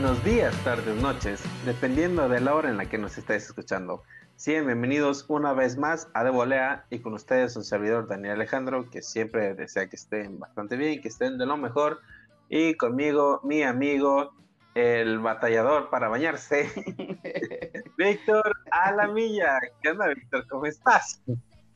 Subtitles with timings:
[0.00, 4.04] buenos días, tardes, noches, dependiendo de la hora en la que nos estáis escuchando.
[4.36, 8.88] Sí, bienvenidos una vez más a De Volea y con ustedes un servidor Daniel Alejandro,
[8.90, 11.98] que siempre desea que estén bastante bien, que estén de lo mejor.
[12.48, 14.34] Y conmigo, mi amigo,
[14.76, 16.70] el batallador para bañarse,
[17.98, 19.58] Víctor Alamilla.
[19.82, 20.46] ¿Qué onda, Víctor?
[20.48, 21.20] ¿Cómo estás?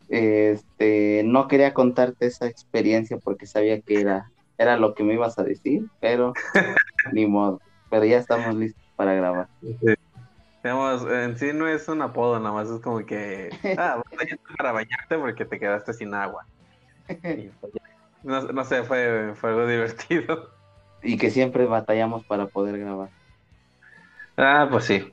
[0.09, 5.41] Este, no quería contarte esa experiencia porque sabía que era, era lo que me ibas
[5.41, 6.35] a decir, pero
[7.13, 7.61] ni modo.
[7.93, 9.49] Pero ya estamos listos para grabar.
[10.65, 14.03] Digamos, en sí no es un apodo, nada más es como que, ah,
[14.57, 16.47] para bañarte porque te quedaste sin agua.
[18.23, 20.49] Pues no, no sé, fue, fue algo divertido.
[21.03, 23.11] Y que siempre batallamos para poder grabar.
[24.39, 25.13] Ah, pues sí.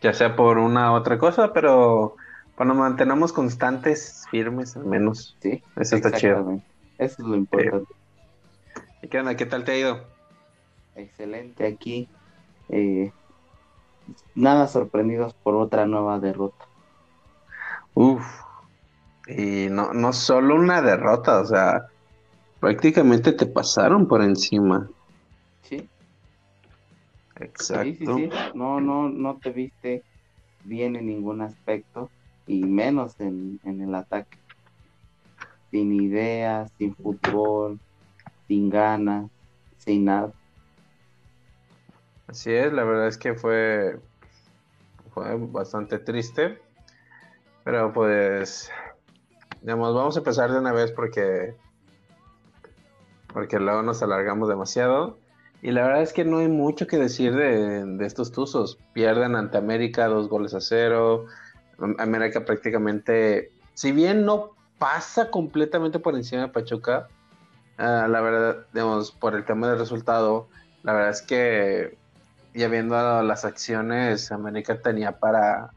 [0.00, 2.16] Ya sea por una u otra cosa, pero
[2.54, 5.36] cuando mantenemos constantes, firmes al menos.
[5.40, 5.62] Sí.
[5.76, 6.62] Eso está chido.
[6.96, 7.92] Eso es lo importante.
[9.02, 9.36] ¿Y qué onda?
[9.36, 10.14] ¿Qué tal te ha ido?
[10.94, 12.08] Excelente aquí.
[12.68, 13.12] Eh,
[14.34, 16.66] nada sorprendidos por otra nueva derrota.
[17.94, 18.24] Uf.
[19.26, 21.80] Y no, no solo una derrota, o sea,
[22.60, 24.88] prácticamente te pasaron por encima.
[25.62, 25.88] Sí.
[27.36, 27.84] Exacto.
[27.84, 28.30] Sí, sí, sí.
[28.54, 30.04] No, no, no te viste
[30.64, 32.10] bien en ningún aspecto
[32.46, 34.38] y menos en, en el ataque.
[35.70, 37.80] Sin ideas, sin fútbol,
[38.46, 39.30] sin ganas,
[39.78, 40.32] sin nada.
[42.26, 44.00] Así es, la verdad es que fue,
[45.14, 46.58] bastante triste,
[47.64, 48.70] pero pues,
[49.60, 51.54] digamos, vamos a empezar de una vez porque,
[53.32, 55.18] porque luego nos alargamos demasiado.
[55.60, 58.78] Y la verdad es que no hay mucho que decir de, estos Tuzos.
[58.92, 61.24] Pierden ante América dos goles a cero.
[61.98, 67.08] América prácticamente, si bien no pasa completamente por encima de Pachuca,
[67.78, 70.48] uh, la verdad, digamos, por el tema del resultado,
[70.82, 71.96] la verdad es que
[72.54, 75.70] ya viendo las acciones, América tenía para,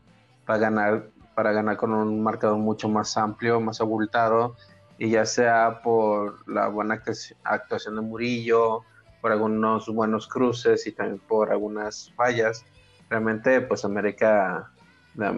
[0.45, 4.55] para ganar para ganar con un marcador mucho más amplio, más abultado,
[4.97, 6.99] y ya sea por la buena
[7.43, 8.81] actuación de Murillo,
[9.21, 12.65] por algunos buenos cruces y también por algunas fallas,
[13.07, 14.71] realmente pues América,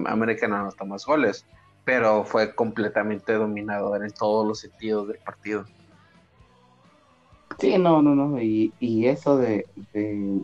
[0.05, 1.45] América no anotó más goles,
[1.83, 5.65] pero fue completamente dominado en todos los sentidos del partido.
[7.59, 9.65] Sí, no, no, no, y, y eso de,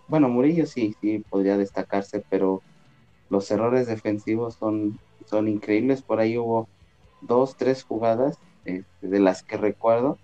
[0.09, 2.61] bueno, Murillo sí, sí podría destacarse, pero
[3.29, 6.67] los errores defensivos son, son increíbles, por ahí hubo
[7.21, 10.17] dos, tres jugadas este, de las que recuerdo,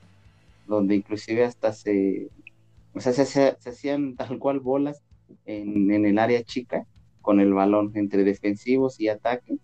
[0.68, 2.30] donde inclusive hasta se,
[2.94, 5.02] o sea, se, se, hacían tal cual bolas
[5.46, 6.86] en, en, el área chica
[7.22, 9.58] con el balón entre defensivos y ataque,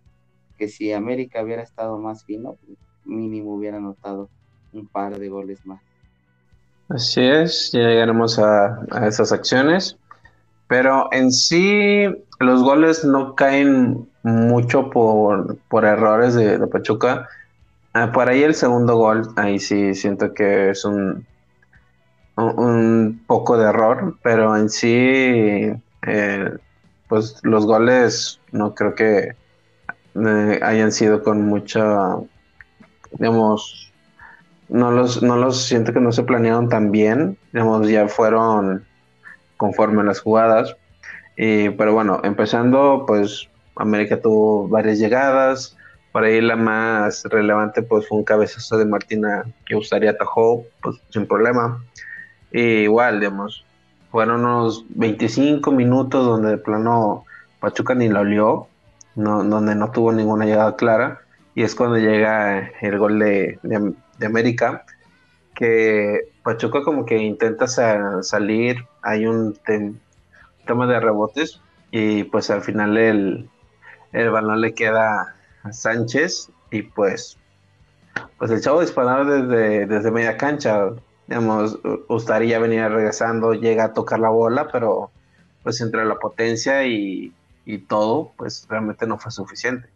[0.57, 2.57] que si América hubiera estado más fino,
[3.03, 4.29] mínimo hubiera anotado
[4.71, 5.86] un par de goles más.
[6.89, 9.97] Así es, ya llegaremos a, a esas acciones.
[10.67, 12.05] Pero en sí,
[12.39, 17.27] los goles no caen mucho por, por errores de, de Pachuca.
[17.93, 21.25] Ah, por ahí el segundo gol, ahí sí siento que es un,
[22.35, 25.71] un, poco de error, pero en sí,
[26.05, 26.51] eh,
[27.07, 29.35] pues los goles no creo que
[30.15, 32.17] eh, hayan sido con mucha,
[33.13, 33.86] digamos,
[34.69, 38.85] no los, no los siento que no se planearon tan bien, digamos, ya fueron
[39.57, 40.75] conforme las jugadas.
[41.35, 45.77] Y, pero bueno, empezando, pues América tuvo varias llegadas.
[46.11, 50.97] Por ahí la más relevante pues fue un cabezazo de Martina que gustaría atajó, pues
[51.09, 51.83] sin problema.
[52.51, 53.65] Y igual, digamos,
[54.11, 57.25] fueron unos 25 minutos donde de plano
[57.59, 58.67] Pachuca ni la olió,
[59.15, 61.21] no, donde no tuvo ninguna llegada clara.
[61.55, 64.85] Y es cuando llega el gol de, de, de América,
[65.55, 69.57] que Pachuca como que intenta sa salir, hay un
[70.65, 71.61] tema de rebotes
[71.91, 73.49] y pues al final el,
[74.13, 77.37] el balón le queda a Sánchez y pues
[78.37, 80.89] pues el chavo disparar desde, desde media cancha,
[81.27, 85.11] digamos, gustaría venir regresando, llega a tocar la bola, pero
[85.63, 87.33] pues entre la potencia y,
[87.65, 89.89] y todo, pues realmente no fue suficiente.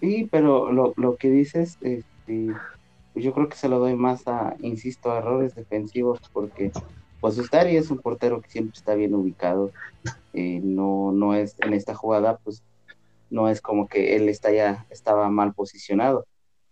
[0.00, 1.78] Sí, pero lo, lo que dices,
[2.26, 2.52] este,
[3.14, 6.72] yo creo que se lo doy más a, insisto, a errores defensivos, porque
[7.20, 9.72] pues Ustari es un portero que siempre está bien ubicado,
[10.34, 12.62] eh, no, no es en esta jugada, pues
[13.30, 16.26] no es como que él está ya, estaba mal posicionado,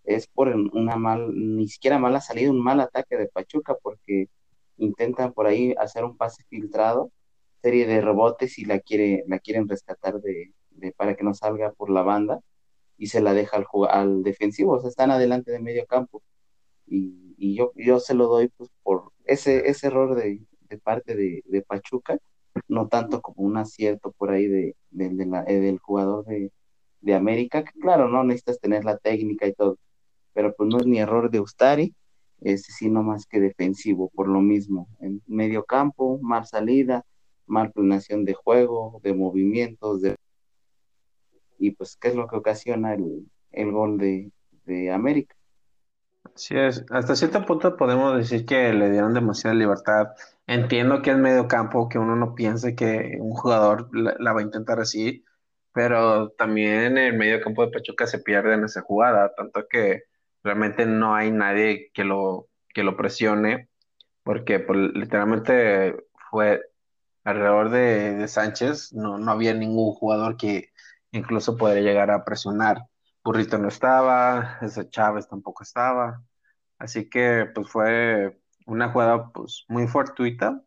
[0.05, 4.29] es por una mal, ni siquiera mala salida, un mal ataque de Pachuca, porque
[4.77, 7.11] intentan por ahí hacer un pase filtrado,
[7.63, 10.53] serie de rebotes y la quiere, la quieren rescatar de
[10.97, 12.41] para que no salga por la banda
[12.97, 16.23] y se la deja al, al defensivo, o sea, están adelante de medio campo.
[16.87, 21.15] Y, y yo, yo se lo doy pues por ese, ese error de, de parte
[21.17, 22.19] de, de, Pachuca
[22.69, 26.53] no tanto como un acierto por ahí de, eh, del jugador de,
[27.01, 29.79] de América, que claro, no necesitas tener la técnica y todo,
[30.33, 31.95] pero pues no es ni error de Ustari,
[32.41, 37.05] es sino más que defensivo, por lo mismo, en medio campo, mal salida,
[37.47, 40.17] mal planeación de juego, de movimientos, de...
[41.67, 44.31] y pues qué es lo que ocasiona el, el gol de,
[44.65, 45.35] de América.
[46.35, 50.09] Sí es, hasta cierto punto podemos decir que le dieron demasiada libertad.
[50.47, 54.45] Entiendo que es medio campo, que uno no piense que un jugador la, va a
[54.45, 55.25] intentar así,
[55.73, 60.05] pero también en el medio campo de Pachuca se pierde en esa jugada, tanto que
[60.43, 63.69] realmente no hay nadie que lo, que lo presione,
[64.23, 65.95] porque pues, literalmente
[66.31, 66.63] fue
[67.25, 70.71] alrededor de, de Sánchez, no, no había ningún jugador que
[71.15, 72.83] incluso podría llegar a presionar.
[73.25, 76.23] Burrito no estaba, ese Chávez tampoco estaba.
[76.79, 80.63] Así que pues fue una jugada pues muy fortuita,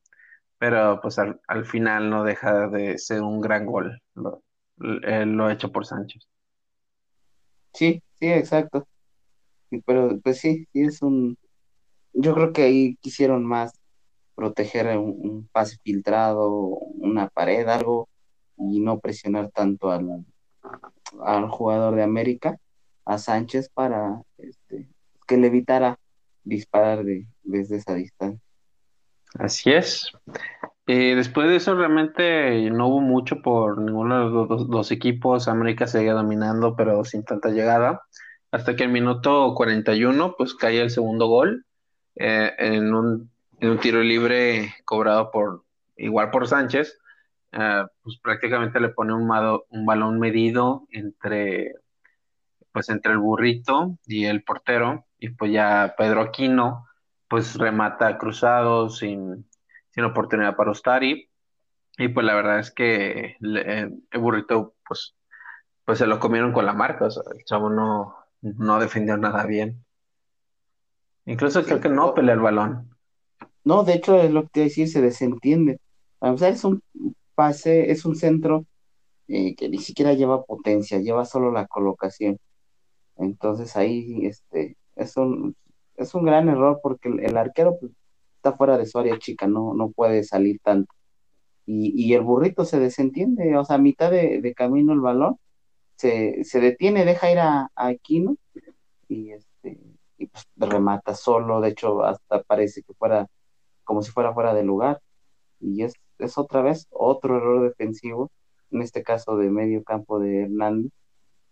[0.58, 4.44] pero pues al, final no deja de ser un gran gol lo,
[4.78, 6.28] lo hecho por Sánchez.
[7.74, 8.88] Sí, sí, exacto.
[9.86, 11.38] Pero pues sí, sí es un...
[12.14, 13.74] Yo creo que ahí quisieron más
[14.34, 18.10] proteger un, un pase filtrado, una pared, algo,
[18.58, 20.26] y no presionar tanto al,
[21.26, 22.58] al jugador de América,
[23.06, 24.88] a Sánchez, para este,
[25.28, 26.00] que le evitara
[26.44, 28.42] disparar de, desde esa distancia.
[29.38, 30.12] Así es.
[30.88, 35.48] Eh, después de eso realmente no hubo mucho por ninguno de los dos, equipos.
[35.48, 38.02] América seguía dominando, pero sin tanta llegada.
[38.52, 41.66] Hasta que el minuto 41, pues cae el segundo gol
[42.16, 45.64] eh, en, un, en, un, tiro libre cobrado por
[45.98, 46.98] igual por Sánchez.
[47.60, 49.28] Eh, pues prácticamente le pone un,
[49.70, 51.74] un balón medido entre,
[52.72, 56.86] pues entre el burrito y el portero, y pues ya Pedro Aquino,
[57.28, 59.50] pues remata cruzado sin,
[59.90, 61.32] sin oportunidad para Ostari,
[61.98, 65.16] y pues la verdad es que el burrito, pues,
[65.84, 69.48] pues se lo comieron con la marca, o sea, el chavo no, no defendió nada
[69.48, 69.84] bien.
[71.26, 72.96] Incluso creo que no pelea el balón.
[73.64, 75.80] No, de hecho es lo que te decir, se desentiende.
[76.20, 76.82] O sea, es un
[77.38, 78.66] pase, es un centro
[79.28, 82.40] eh, que ni siquiera lleva potencia, lleva solo la colocación.
[83.18, 85.56] Entonces ahí este, es, un,
[85.98, 87.92] es un gran error porque el, arquero pues,
[88.38, 90.94] está fuera de su área chica, no, no puede salir tanto.
[91.68, 95.38] Y, y el burrito se desentiende, o sea, a mitad de, camino el balón,
[95.98, 98.38] se, se, detiene, deja ir a, a Aquino
[99.10, 99.80] y, este,
[100.18, 103.28] y pues remata solo, de hecho hasta parece que fuera
[103.84, 105.02] como si fuera fuera de lugar.
[105.60, 108.32] Y es es otra vez otro error defensivo,
[108.72, 110.92] en este caso de medio campo de Hernández,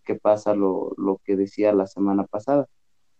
[0.03, 2.67] que pasa lo, lo que decía la semana pasada.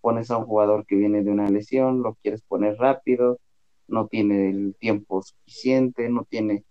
[0.01, 3.39] Pones a un jugador que viene de una lesión, lo quieres poner rápido,
[3.87, 6.63] no tiene el tiempo suficiente, no tiene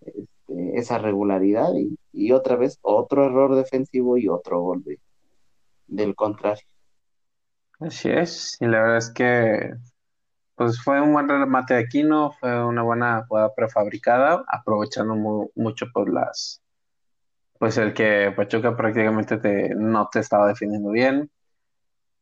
[0.00, 4.98] este, esa regularidad y, y, otra vez otro error defensivo y otro gol de,
[5.86, 6.64] del contrario.
[7.80, 9.70] Así es, y la verdad es que
[10.58, 15.14] pues fue un buen remate de Aquino, fue una buena jugada prefabricada, aprovechando
[15.54, 16.62] mucho pues las
[17.58, 21.30] pues el que Pachuca prácticamente te, no te estaba defendiendo bien.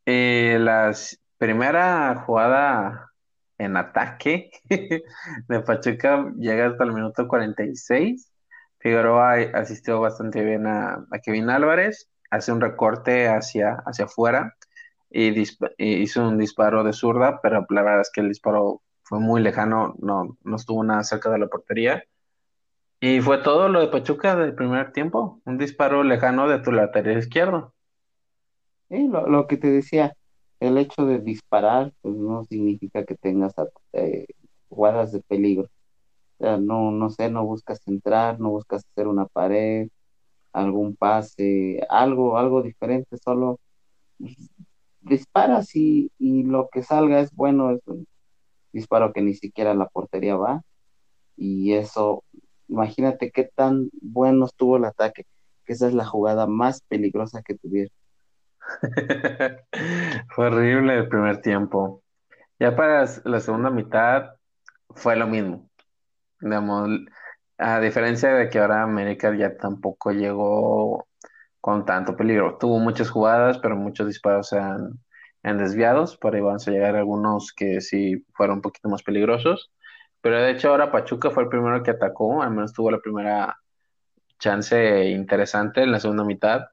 [0.07, 0.95] Y la
[1.39, 3.13] primera jugada
[3.59, 4.51] en ataque
[5.49, 8.33] de Pachuca llega hasta el minuto 46.
[8.79, 14.56] Figueroa asistió bastante bien a, a Kevin Álvarez, hace un recorte hacia, hacia afuera
[15.11, 15.35] y,
[15.79, 19.95] hizo un disparo de zurda, pero la verdad es que el disparo fue muy lejano,
[19.99, 22.05] no, no estuvo nada cerca de la portería.
[23.01, 27.19] Y fue todo lo de Pachuca del primer tiempo, un disparo lejano de tu lateral
[27.19, 27.75] izquierdo.
[28.89, 30.17] Sí, lo, que te decía,
[30.61, 33.55] el hecho de disparar pues no significa que tengas
[33.93, 34.27] eh,
[34.69, 35.69] jugadas de peligro.
[36.39, 39.89] O sea, no, no sé, no buscas entrar, no buscas hacer una pared,
[40.53, 43.61] algún pase, algo, algo diferente, solo
[45.07, 48.07] disparas y, y lo que salga es bueno, es un
[48.73, 50.63] disparo que ni siquiera la portería va.
[51.37, 52.25] Y eso,
[52.69, 55.25] imagínate qué tan bueno estuvo el ataque,
[55.65, 57.93] que esa es la jugada más peligrosa que tuvieron.
[60.35, 62.03] fue horrible el primer tiempo.
[62.59, 64.31] Ya para la segunda mitad
[64.95, 65.69] fue lo mismo.
[66.41, 66.89] Digamos,
[67.59, 71.07] a diferencia de que ahora América ya tampoco llegó
[71.67, 72.59] con tanto peligro.
[72.59, 75.01] Tuvo muchas jugadas, pero muchos disparos han,
[75.43, 76.17] han desviados.
[76.17, 79.73] Por ahí van a llegar algunos que sí fueron un poquito más peligrosos.
[80.21, 83.59] Pero de hecho ahora Pachuca fue el primero que atacó, al menos tuvo la primera
[84.39, 86.67] chance interesante en la segunda mitad.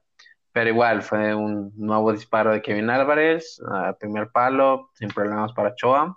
[0.52, 3.60] Pero igual fue un nuevo disparo de Kevin Álvarez,
[3.98, 6.16] primer palo, sin problemas para Choa.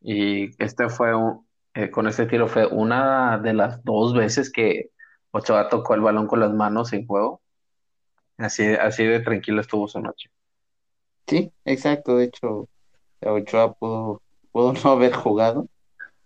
[0.00, 1.12] Y este fue
[1.74, 4.90] eh, con este tiro fue una de las dos veces que
[5.30, 7.42] Ochoa tocó el balón con las manos en juego.
[8.38, 10.30] Así, así de tranquilo estuvo su noche.
[11.26, 12.16] Sí, exacto.
[12.16, 12.68] De hecho,
[13.20, 15.68] Ochoa pudo, pudo no haber jugado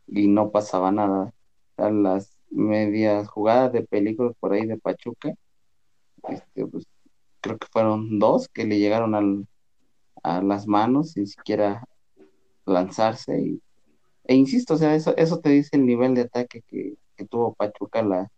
[0.07, 1.33] y no pasaba nada.
[1.76, 5.35] Las medias jugadas de peligro por ahí de Pachuca,
[6.28, 6.87] este, pues,
[7.40, 9.47] creo que fueron dos que le llegaron al,
[10.23, 11.85] a las manos sin siquiera
[12.66, 13.40] lanzarse.
[13.40, 13.62] Y,
[14.25, 17.54] e insisto, o sea, eso, eso te dice el nivel de ataque que, que tuvo
[17.54, 18.02] Pachuca.
[18.02, 18.31] La,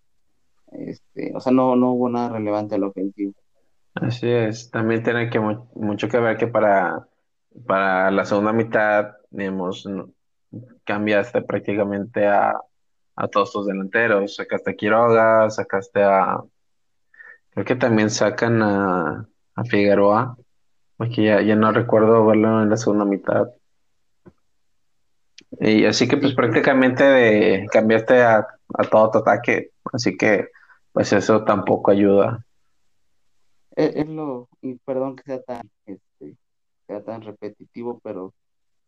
[0.72, 3.34] este, o sea, no, no hubo nada relevante al ofensivo.
[3.94, 7.06] Así es, también tiene que mucho que ver que para,
[7.66, 9.88] para la segunda mitad, digamos,
[10.84, 12.60] cambiaste prácticamente a,
[13.16, 16.42] a todos tus delanteros, sacaste a Quiroga, sacaste a,
[17.50, 20.36] creo que también sacan a, a Figueroa,
[20.96, 23.48] porque ya, ya no recuerdo verlo en la segunda mitad.
[25.60, 30.48] Y así que pues prácticamente cambiaste a, a todo tu ataque, así que
[30.92, 32.44] pues eso tampoco ayuda.
[33.76, 36.36] Es, lo, y perdón que sea tan, este,
[36.86, 38.34] sea tan repetitivo, pero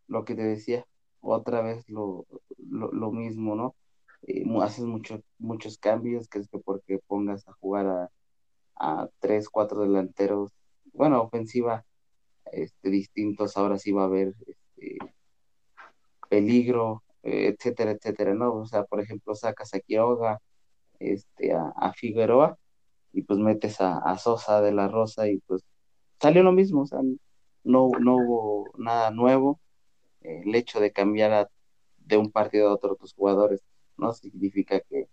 [0.09, 0.87] lo que te decía,
[1.21, 2.27] otra vez lo,
[2.59, 3.75] lo, mismo, ¿no?
[4.23, 8.11] Eh, haces mucho, muchos cambios, que es que porque pongas a jugar a,
[8.77, 10.53] a tres, cuatro delanteros,
[10.93, 11.85] bueno, ofensiva,
[12.53, 14.99] este, distintos, ahora sí va a haber este,
[16.29, 18.55] peligro, eh, etcétera, etcétera, ¿no?
[18.55, 20.41] O sea, por ejemplo, sacas a Quiroga,
[21.01, 22.59] este, a, a Figueroa,
[23.17, 25.65] y pues metes a, Sosa de la Rosa y pues
[26.21, 27.01] salió lo mismo, o sea,
[27.65, 29.59] no, no hubo nada nuevo.
[30.21, 31.51] el hecho de cambiar
[31.99, 33.63] de un partido a otro tus jugadores
[33.97, 35.09] no significa que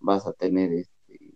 [0.00, 1.34] vas a tener este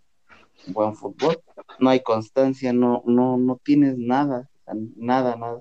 [0.67, 1.43] buen fútbol.
[1.79, 4.51] No hay constancia, no, no, no tienes nada,
[4.97, 5.61] nada, nada.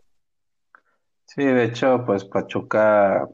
[1.26, 3.30] Sí, de hecho, pues Pachuca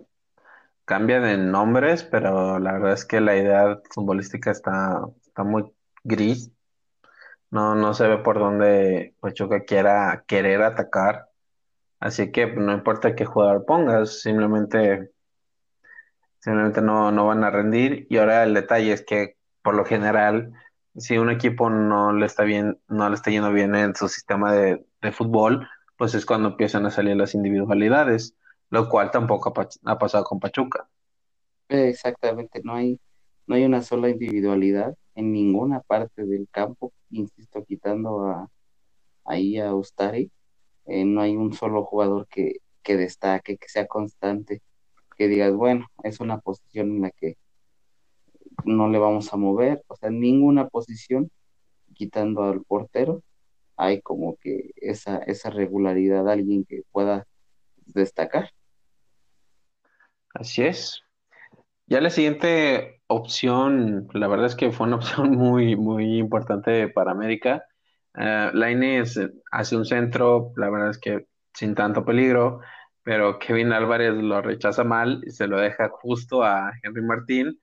[0.86, 5.72] cambia de nombres, pero la verdad es que la idea futbolística está, está muy
[6.04, 6.52] gris.
[7.52, 11.30] No, no se ve por dónde Pachuca quiera querer atacar.
[12.00, 15.12] Así que no importa qué jugador pongas, simplemente,
[16.40, 18.08] simplemente no, no van a rendir.
[18.10, 20.54] Y ahora el detalle es que, por lo general,
[20.96, 24.54] si un equipo no le está bien, no le está yendo bien en su sistema
[24.54, 28.34] de, de fútbol, pues es cuando empiezan a salir las individualidades,
[28.70, 29.54] lo cual tampoco
[29.86, 30.88] ha, pasado con Pachuca.
[31.68, 33.00] Exactamente, no hay,
[33.46, 38.50] no hay una sola individualidad en ninguna parte del campo, insisto, quitando a,
[39.26, 40.32] ahí a Ustari,
[40.86, 44.62] eh, no hay un solo jugador que, que destaque, que sea constante,
[45.18, 47.38] que digas, bueno, es una posición en la que
[48.66, 51.32] no le vamos a mover, o sea, ninguna posición,
[51.94, 53.24] quitando al portero,
[53.76, 57.28] hay como que esa, esa regularidad, alguien que pueda
[57.86, 58.52] destacar.
[60.34, 61.02] Así es.
[61.90, 67.12] Ya la siguiente opción, la verdad es que fue una opción muy, muy importante para
[67.12, 67.66] América.
[68.14, 69.16] Uh, Lainez
[69.52, 72.62] hace un centro, la verdad es que sin tanto peligro,
[73.04, 77.60] pero Kevin Álvarez lo rechaza mal y se lo deja justo a Henry Martín,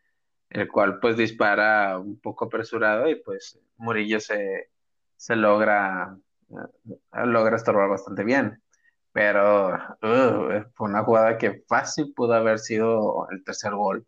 [0.51, 4.71] el cual pues dispara un poco apresurado y pues Murillo se,
[5.17, 6.17] se logra,
[6.49, 8.61] uh, logra estorbar bastante bien.
[9.13, 9.69] Pero
[10.03, 14.07] uh, fue una jugada que fácil pudo haber sido el tercer gol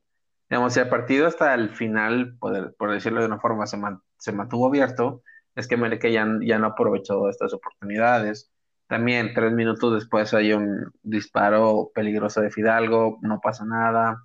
[0.48, 5.22] digamos, si el partido hasta el final, por, decirlo de una forma, se, mantuvo abierto,
[5.54, 8.50] es que América ya, ya no aprovechó estas oportunidades.
[8.86, 14.22] También tres minutos después hay un disparo peligroso de Fidalgo, no pasa nada.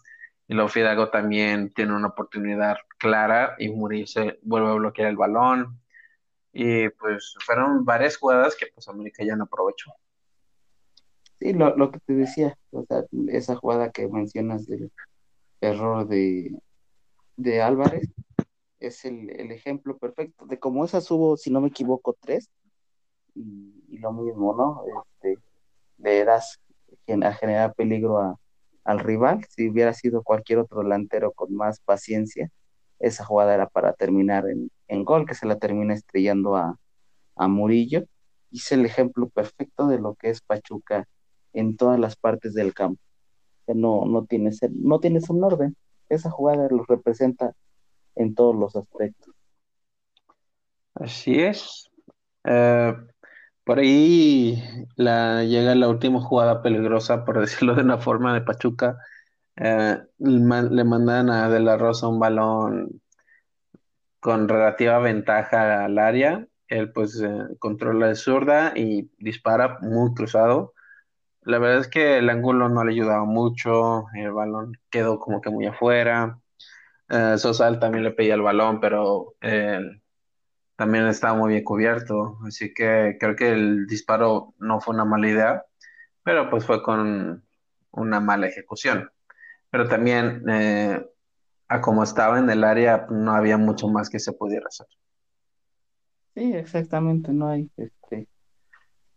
[0.48, 5.80] Y luego Fidalgo también tiene una oportunidad clara y Murillo vuelve a bloquear el balón.
[6.54, 9.92] Y pues fueron varias jugadas que pues América ya no aprovechó.
[11.40, 14.92] Sí, lo, lo que te decía, o sea, esa jugada que mencionas del
[15.64, 16.56] error de,
[17.38, 18.10] de Álvarez
[18.80, 22.50] es el, ejemplo perfecto de cómo esas hubo, si no me equivoco, tres,
[23.36, 24.84] y, lo mismo, ¿no?
[25.22, 25.42] Este,
[25.98, 26.60] le das
[27.24, 28.40] a generar peligro
[28.84, 29.46] al rival.
[29.50, 32.50] Si hubiera sido cualquier otro delantero con más paciencia,
[33.00, 36.78] esa jugada era para terminar en, en gol, que se la termina estrellando a,
[37.36, 38.04] a Murillo.
[38.52, 41.08] Es el ejemplo perfecto de lo que es Pachuca
[41.54, 43.02] en todas las partes del campo
[43.68, 45.76] no, no, tienes, no tienes un orden.
[46.10, 47.54] Esa jugada lo representa
[48.16, 49.34] en todos los aspectos.
[50.96, 51.90] Así es.
[52.44, 52.94] Eh,
[53.64, 54.62] por ahí
[54.96, 58.98] la, llega la última jugada peligrosa, por decirlo de una forma, de Pachuca.
[59.56, 63.02] Eh, le mandan a De La Rosa un balón
[64.20, 66.48] con relativa ventaja al área.
[66.68, 70.73] Él pues eh, controla de zurda y dispara muy cruzado
[71.46, 75.50] la verdad es que el ángulo no le ayudaba mucho, el balón quedó como que
[75.50, 76.40] muy afuera.
[77.10, 79.80] Eh, Sosal también le pedía el balón, pero eh,
[80.76, 85.30] también estaba muy bien cubierto, así que creo que el disparo no fue una mala
[85.30, 85.66] idea,
[86.24, 87.46] pero pues fue con
[87.92, 89.10] una mala ejecución.
[89.70, 91.06] Pero también, eh,
[91.68, 94.88] a como estaba en el área, no había mucho más que se pudiera hacer.
[96.36, 98.28] Sí, exactamente, no hay, este,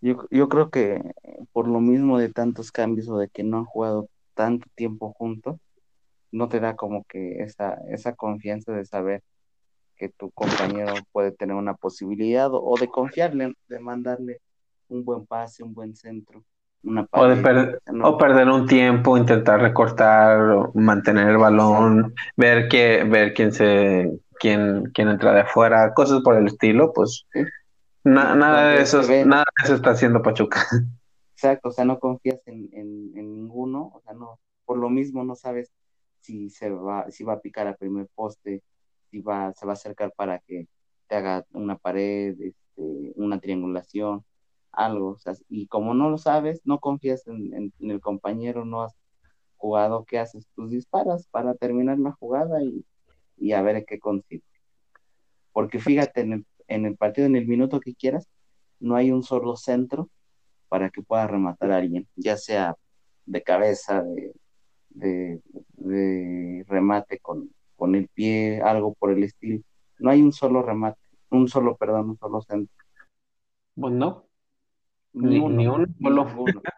[0.01, 1.03] yo, yo creo que
[1.53, 5.57] por lo mismo de tantos cambios o de que no han jugado tanto tiempo juntos,
[6.33, 9.23] no te da como que esa, esa confianza de saber
[9.97, 14.41] que tu compañero puede tener una posibilidad o, o de confiarle, de mandarle
[14.89, 16.45] un buen pase, un buen centro,
[16.83, 22.17] una O, de per- o perder un tiempo, intentar recortar, o mantener el balón, exacto,
[22.37, 27.25] ver que, ver quién se, quién, quién entra de afuera, cosas por el estilo, pues
[27.33, 27.41] ¿sí?
[28.07, 30.67] Na- nada de eso, nada de eso está haciendo Pachuca.
[31.35, 35.25] exacto, o sea, no confías en, en, en ninguno, o sea, no, por lo mismo
[35.25, 35.73] no sabes
[36.21, 38.63] si se va, si va a picar a primer poste,
[39.11, 40.69] si va, se va a acercar para que
[41.09, 44.25] te haga una pared, este, una triangulación,
[44.73, 48.83] algo, o sea, y como no lo sabes, no confías en, en- el compañero, no
[48.83, 48.95] has
[49.57, 50.47] jugado, ¿qué haces?
[50.57, 52.85] Tus disparas para terminar la jugada y,
[53.39, 54.47] y a ver qué consiste.
[55.53, 58.29] Porque fíjate, en el, en el partido, en el minuto que quieras,
[58.81, 60.09] no hay un solo centro
[60.69, 62.77] para que pueda rematar a alguien, ya sea
[63.25, 64.33] de cabeza, de,
[64.91, 65.41] de,
[65.73, 69.63] de remate con, con el pie, algo por el estilo.
[69.99, 72.75] No hay un solo remate, un solo, perdón, un solo centro,
[73.75, 74.27] Pues no,
[75.13, 76.63] ni ni, ni uno, un solo, ninguno.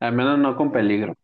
[0.00, 1.14] al menos no con peligro,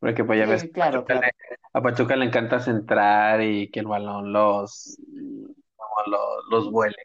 [0.00, 1.30] porque pues ya ves, Sí, a claro, Pachuca le,
[1.72, 4.98] a Pachuca le encanta centrar y que el balón los,
[5.76, 6.96] como los, los vuele.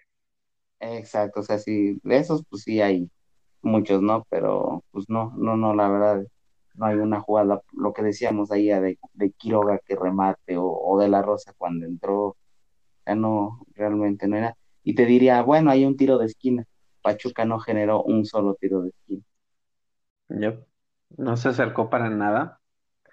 [0.79, 3.09] Exacto, o sea, sí, de esos pues sí hay
[3.61, 4.25] muchos, ¿no?
[4.29, 6.23] Pero pues no, no, no, la verdad,
[6.75, 10.99] no hay una jugada, lo que decíamos ahí de, de Quiroga que remate o, o
[10.99, 12.37] de La Rosa cuando entró,
[13.05, 14.57] ya no, realmente no era.
[14.83, 16.65] Y te diría, bueno, hay un tiro de esquina.
[17.01, 19.23] Pachuca no generó un solo tiro de esquina.
[20.29, 20.67] Yep.
[21.17, 22.61] No se acercó para nada.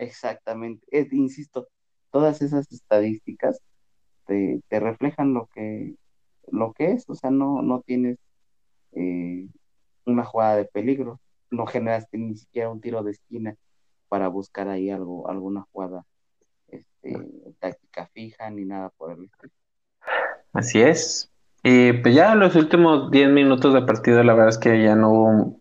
[0.00, 1.68] Exactamente, Es- insisto,
[2.10, 3.60] todas esas estadísticas
[4.26, 5.96] te, te reflejan lo que,
[6.48, 8.18] lo que es, o sea, no, tienes
[8.92, 9.48] eh,
[10.06, 13.56] una jugada de peligro, no generaste ni siquiera un tiro de esquina
[14.08, 16.04] para buscar ahí algo, alguna jugada
[16.68, 17.16] este,
[17.60, 19.52] táctica fija ni nada por el estilo.
[20.54, 21.30] Así es.
[21.62, 25.10] Y pues ya los últimos 10 minutos de partido, la verdad es que ya no
[25.12, 25.59] hubo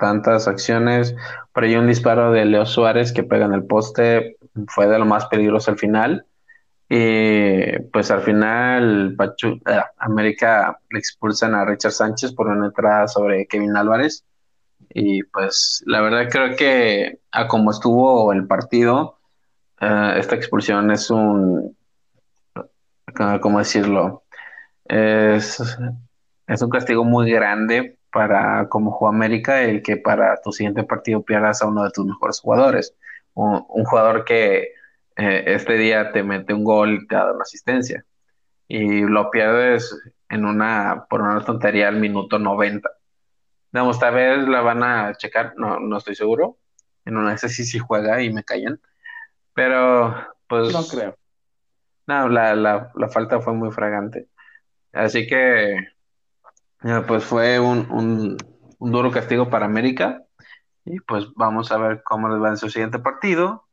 [0.00, 1.14] tantas acciones.
[1.52, 5.06] Por ahí un disparo de Leo Suárez que pega en el poste fue de lo
[5.06, 6.26] más peligroso al final.
[6.88, 13.08] Y pues al final Pachu- eh, América le expulsan a Richard Sánchez por una entrada
[13.08, 14.24] sobre Kevin Álvarez.
[14.90, 19.18] Y pues la verdad creo que a como estuvo el partido,
[19.80, 21.76] eh, esta expulsión es un,
[23.40, 24.24] ¿cómo decirlo?
[24.86, 25.60] Es,
[26.46, 31.22] es un castigo muy grande para como juega América el que para tu siguiente partido
[31.24, 32.96] pierdas a uno de tus mejores jugadores.
[33.34, 34.68] Un, un jugador que
[35.16, 38.04] eh, este día te mete un gol y te da una asistencia
[38.68, 39.94] y lo pierdes
[40.28, 42.90] en una por una tontería al minuto 90.
[43.72, 46.58] Digamos, tal vez la van a checar, no, no estoy seguro.
[47.04, 48.80] En una esas sí sí juega y me callan.
[49.54, 50.14] Pero
[50.72, 51.16] No pues creo.
[52.06, 54.28] no, la, la, la falta fue muy fragante.
[54.92, 55.76] Así que
[57.06, 58.36] pues fue un, un,
[58.90, 60.24] duro castigo para América
[60.84, 63.66] y pues vamos a ver cómo les va en su siguiente partido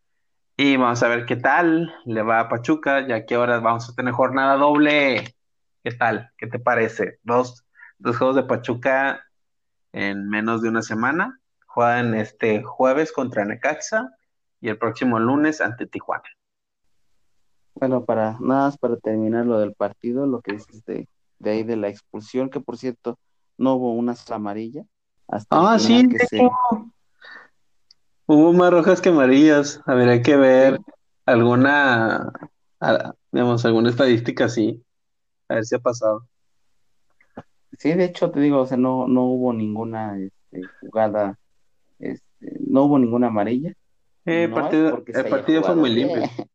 [0.58, 3.94] y vamos a ver qué tal le va a Pachuca, ya que ahora vamos a
[3.94, 5.36] tener jornada doble.
[5.84, 6.32] ¿Qué tal?
[6.36, 7.20] ¿Qué te parece?
[7.24, 7.64] Dos,
[8.00, 9.24] dos juegos de Pachuca
[9.94, 11.40] en menos de una semana.
[11.68, 14.10] Juegan este jueves contra Necaxa
[14.60, 16.28] y el próximo lunes ante Tijuana.
[17.76, 20.84] Bueno, para nada más para terminar lo del partido, lo que dices
[21.40, 23.20] de, ahí de la expulsión, que por cierto
[23.58, 24.84] no hubo una sola amarilla
[25.28, 26.50] hasta Ah, sí, que se,
[28.28, 29.82] hubo más rojas que amarillas.
[29.86, 30.84] Habría que ver sí,
[31.26, 32.32] alguna,
[33.32, 34.84] digamos, alguna estadística así.
[35.50, 36.28] A ver si ha pasado.
[37.78, 41.38] sí, de hecho te digo, o sea, no, no hubo ninguna este, jugada,
[42.00, 43.74] este, no hubo ninguna amarilla,
[44.26, 46.22] Eh, el no partido, el fue muy limpio.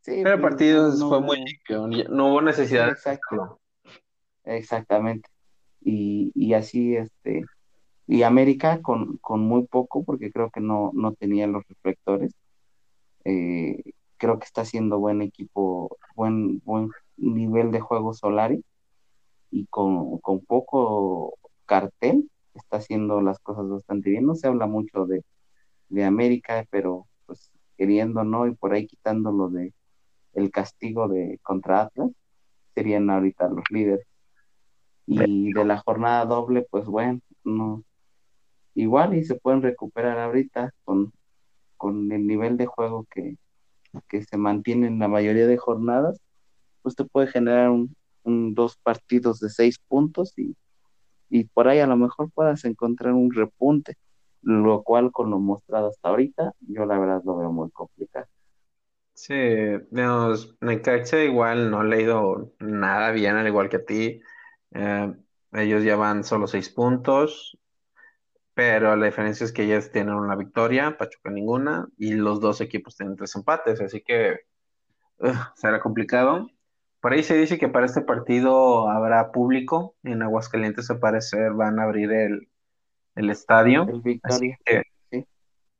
[0.00, 1.86] sí, Pero el pues partido no fue muy limpio.
[2.08, 3.60] No hubo necesidad exacto.
[4.46, 5.28] Exactamente,
[5.82, 7.44] y, y así, este,
[8.06, 12.32] y América con, con muy poco, porque creo que no, no tenía los reflectores,
[13.24, 13.82] eh,
[14.16, 18.64] creo que está haciendo buen equipo, buen, buen nivel de juego Solari,
[19.50, 24.26] y con, con poco cartel está haciendo las cosas bastante bien.
[24.26, 25.22] No se habla mucho de,
[25.88, 28.46] de América, pero pues queriendo, ¿no?
[28.46, 29.72] Y por ahí quitándolo de
[30.34, 32.10] el castigo de contra Atlas,
[32.74, 34.06] serían ahorita los líderes.
[35.06, 37.84] Y de la jornada doble, pues bueno, no,
[38.74, 41.12] igual y se pueden recuperar ahorita con,
[41.76, 43.36] con el nivel de juego que,
[44.08, 46.20] que se mantiene en la mayoría de jornadas,
[46.82, 47.94] pues te puede generar un,
[48.54, 50.56] dos partidos de seis puntos y,
[51.30, 53.96] y por ahí a lo mejor puedas encontrar un repunte,
[54.42, 58.26] lo cual con lo mostrado hasta ahorita, yo la verdad lo veo muy complicado.
[59.14, 59.34] Sí,
[60.60, 64.20] Necaxa igual no ha leído nada bien, al igual que a ti.
[64.72, 65.14] Eh,
[65.52, 67.58] ellos llevan solo seis puntos,
[68.54, 72.96] pero la diferencia es que ellos tienen una victoria, Pachuca ninguna, y los dos equipos
[72.96, 74.40] tienen tres empates, así que
[75.54, 76.50] será complicado.
[77.00, 81.78] Por ahí se dice que para este partido habrá público, en Aguascalientes al parecer van
[81.78, 83.86] a abrir el, estadio.
[83.88, 84.58] El Victoria,
[85.10, 85.26] sí.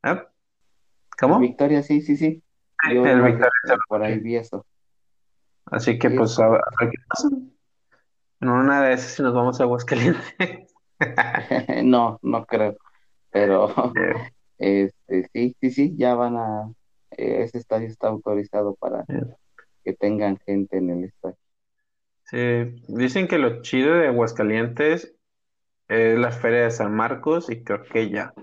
[0.03, 0.23] ¿eh?
[1.19, 1.39] ¿Cómo?
[1.39, 2.43] Victoria, sí, sí, sí.
[2.93, 3.51] Yo el Victoria.
[3.89, 4.65] Por ahí vi eso.
[5.65, 7.29] Así que pues a, ver qué pasa.
[8.39, 10.75] En una de esas si nos vamos a Aguascalientes.
[11.83, 12.77] no, no creo.
[13.31, 13.73] Pero
[14.57, 16.71] este, sí, sí, sí, ya van a.
[17.11, 19.05] Eh, ese estadio está autorizado para
[19.83, 21.37] que tengan gente en el estadio.
[22.25, 25.15] Sí, dicen que lo chido de Aguascalientes
[25.87, 28.33] es la Feria de San Marcos y creo que ya.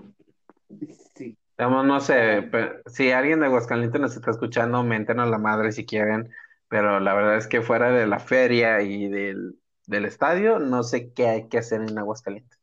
[1.15, 1.37] Sí.
[1.57, 2.49] no sé,
[2.87, 6.31] si alguien de Aguascalientes nos está escuchando, menten a la madre si quieren,
[6.67, 9.55] pero la verdad es que fuera de la feria y del,
[9.87, 12.59] del estadio, no sé qué hay que hacer en Aguascalientes.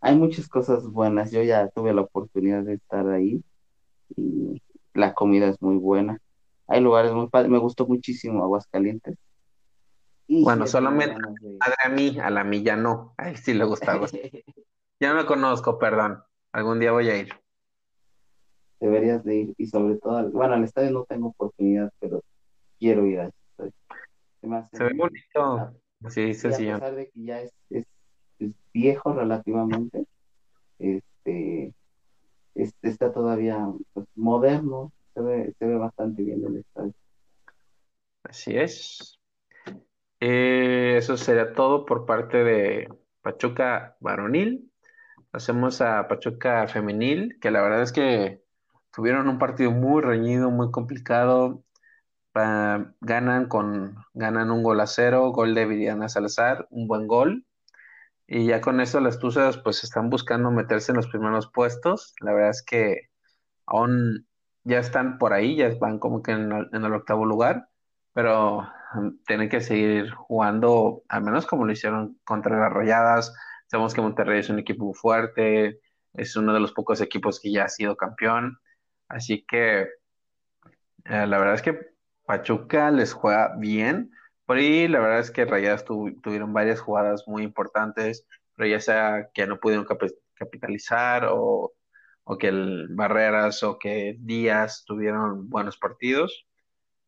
[0.00, 3.42] Hay muchas cosas buenas, yo ya tuve la oportunidad de estar ahí
[4.16, 4.62] y
[4.94, 6.18] la comida es muy buena.
[6.66, 9.16] Hay lugares muy padres, me gustó muchísimo Aguascalientes.
[10.28, 11.16] bueno, solamente
[11.84, 14.06] a mí, a la milla no, a él sí le gustaba.
[15.00, 17.28] ya no me conozco, perdón, algún día voy a ir.
[18.80, 22.22] Deberías de ir y sobre todo, bueno, al estadio no tengo oportunidad, pero
[22.78, 23.72] quiero ir a ese
[24.70, 25.74] Se, ve bonito.
[26.08, 26.68] Sí, sí, sí.
[26.68, 27.84] A pesar de que ya es, es,
[28.72, 30.06] viejo relativamente,
[30.78, 31.74] este,
[32.54, 36.94] este está todavía pues, moderno, se ve, se ve bastante bien el estadio.
[38.22, 39.18] Así es.
[40.20, 42.88] Eh, eso sería todo por parte de
[43.22, 44.70] Pachuca varonil.
[45.32, 48.42] Hacemos a Pachuca femenil, que la verdad es que
[48.92, 51.64] tuvieron un partido muy reñido, muy complicado
[52.34, 57.44] ganan con ganan un gol a cero, gol de Viriana Salazar, un buen gol.
[58.26, 62.14] Y ya con eso las Tuzas pues están buscando meterse en los primeros puestos.
[62.20, 63.08] La verdad es que
[63.66, 64.26] aún
[64.64, 67.68] ya están por ahí, ya van como que en el, octavo lugar,
[68.12, 73.34] pero um, tienen que seguir jugando, al menos como lo hicieron contra las Rayadas.
[73.66, 75.80] Sabemos que Monterrey es un equipo fuerte,
[76.14, 78.58] es uno de los pocos equipos que ya ha sido campeón.
[79.08, 79.82] Así que
[81.04, 81.97] eh, la verdad es que
[82.28, 84.12] Pachuca les juega bien.
[84.48, 89.46] Ahí la verdad es que Rayadas tuvieron varias jugadas muy importantes, pero ya sea que
[89.46, 89.86] no pudieron
[90.34, 91.72] capitalizar o,
[92.38, 92.52] que
[92.90, 96.46] Barreras o que Díaz tuvieron buenos partidos,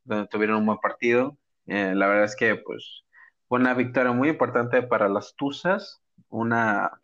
[0.04, 1.36] donde tuvieron un buen partido.
[1.66, 3.04] Eh, la verdad es que pues
[3.46, 6.98] fue una victoria muy importante para las Tuzas, una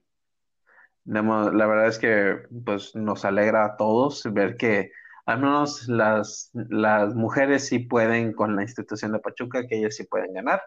[1.05, 4.90] la verdad es que pues nos alegra a todos ver que
[5.27, 10.05] al menos las, las mujeres sí pueden con la institución de Pachuca, que ellas sí
[10.05, 10.62] pueden ganar.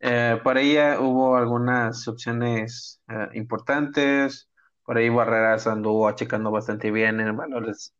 [0.00, 4.48] Eh, por ahí hubo algunas opciones eh, importantes.
[4.84, 7.94] Por ahí Barreras anduvo achicando bastante bien en balones,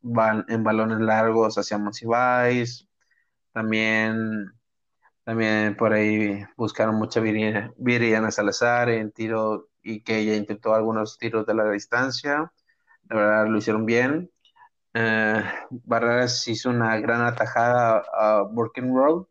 [0.48, 2.86] en balones largos hacia Monsiváis.
[3.52, 4.52] También,
[5.24, 11.46] también por ahí buscaron mucha Viriana Salazar en tiro y que ella intentó algunos tiros
[11.46, 12.52] de la distancia.
[13.08, 14.30] La verdad lo hicieron bien.
[14.98, 15.44] Eh,
[15.84, 19.26] Barreras hizo una gran atajada a Road.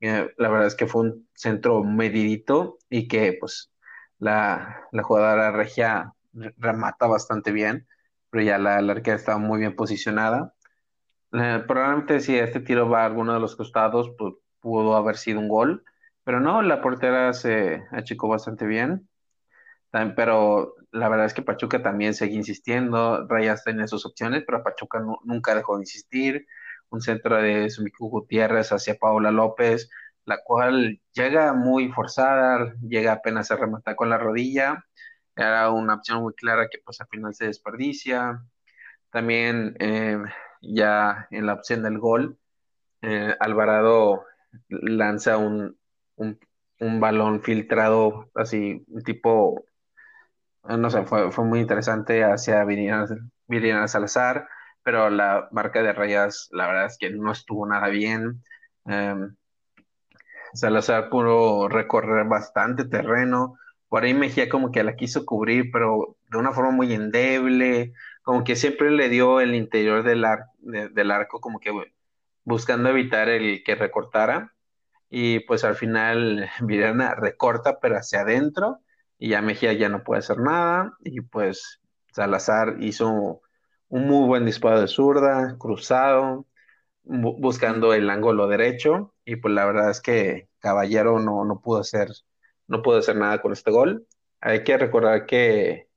[0.00, 3.70] la verdad es que fue un centro medidito y que pues
[4.18, 7.86] la, jugadora regia remata bastante bien,
[8.30, 10.54] pero ya la, la arquera estaba muy bien posicionada.
[11.32, 15.40] Eh, probablemente si este tiro va a alguno de los costados, pues pudo haber sido
[15.40, 15.84] un gol,
[16.24, 19.08] pero no, la portera se achicó bastante bien
[20.16, 25.02] pero la verdad es que Pachuca también sigue insistiendo, Rayas tenía sus opciones, pero Pachuca
[25.24, 26.46] nunca dejó de insistir,
[26.90, 29.88] un centro de Sumiku Gutiérrez hacia Paula López,
[30.26, 34.84] la cual llega muy forzada, llega apenas a rematar con la rodilla,
[35.34, 38.44] era una opción muy clara que pues al final se desperdicia,
[39.10, 40.18] también eh,
[40.60, 42.38] ya en la opción del gol,
[43.00, 44.24] eh, Alvarado
[44.68, 45.78] lanza un,
[46.16, 49.64] un balón filtrado así, tipo
[50.64, 54.48] no sé, fue, fue muy interesante hacia Viridiana Salazar,
[54.82, 58.42] pero la marca de rayas, la verdad es que no estuvo nada bien.
[58.84, 59.36] Um,
[60.54, 63.58] Salazar pudo recorrer bastante terreno.
[63.88, 68.44] Por ahí Mejía como que la quiso cubrir, pero de una forma muy endeble, como
[68.44, 70.24] que siempre le dio el interior del,
[70.60, 71.72] del arco, como que
[72.44, 74.54] buscando evitar el que recortara.
[75.10, 78.80] Y pues al final Viridiana recorta, pero hacia adentro,
[79.22, 80.98] y ya Mejía ya no puede hacer nada.
[81.04, 81.80] Y pues
[82.12, 83.40] Salazar hizo
[83.88, 86.46] un muy buen disparo de zurda, cruzado,
[87.04, 92.08] buscando el ángulo derecho y pues la verdad es que Caballero no, no pudo hacer
[92.68, 94.06] no pudo hacer nada con este gol.
[94.40, 95.88] Hay que recordar que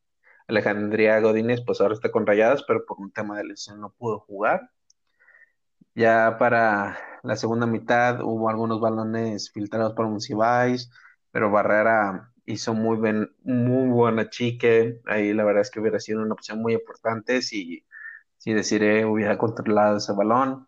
[0.48, 4.20] Alejandría Godínez pues ahora está con rayadas, pero por un tema de lesión no pudo
[4.20, 4.70] jugar.
[5.96, 10.92] Ya para la segunda mitad hubo algunos balones filtrados por Monsiváis,
[11.32, 15.02] pero Barrera hizo muy, bien, muy buena chique.
[15.06, 17.86] Ahí la verdad es que hubiera sido una opción muy importante si,
[18.38, 20.68] si Desiree hubiera controlado ese balón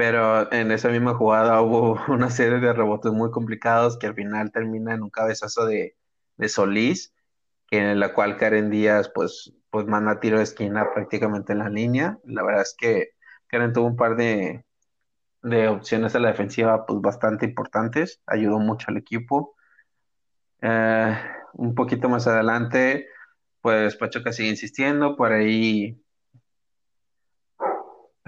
[0.00, 4.50] pero en esa misma jugada hubo una serie de rebotes muy complicados que al final
[4.50, 5.94] termina en un cabezazo de,
[6.48, 7.12] Solís,
[7.66, 11.68] que en la cual Karen Díaz pues, pues manda tiro de esquina prácticamente en la
[11.68, 12.18] línea.
[12.24, 13.10] La verdad es que
[13.46, 14.64] Karen tuvo un par de,
[15.68, 19.54] opciones a la defensiva pues bastante importantes, ayudó mucho al equipo.
[20.62, 21.16] Eh,
[21.54, 23.08] un poquito más adelante,
[23.60, 26.00] pues Pachuca sigue insistiendo, por ahí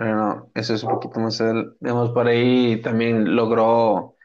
[0.03, 1.43] pero no, eso es un poquito más.
[1.81, 4.17] Digamos, por ahí también logró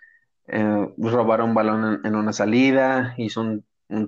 [0.47, 3.65] eh, robar un balón en, una salida, hizo un,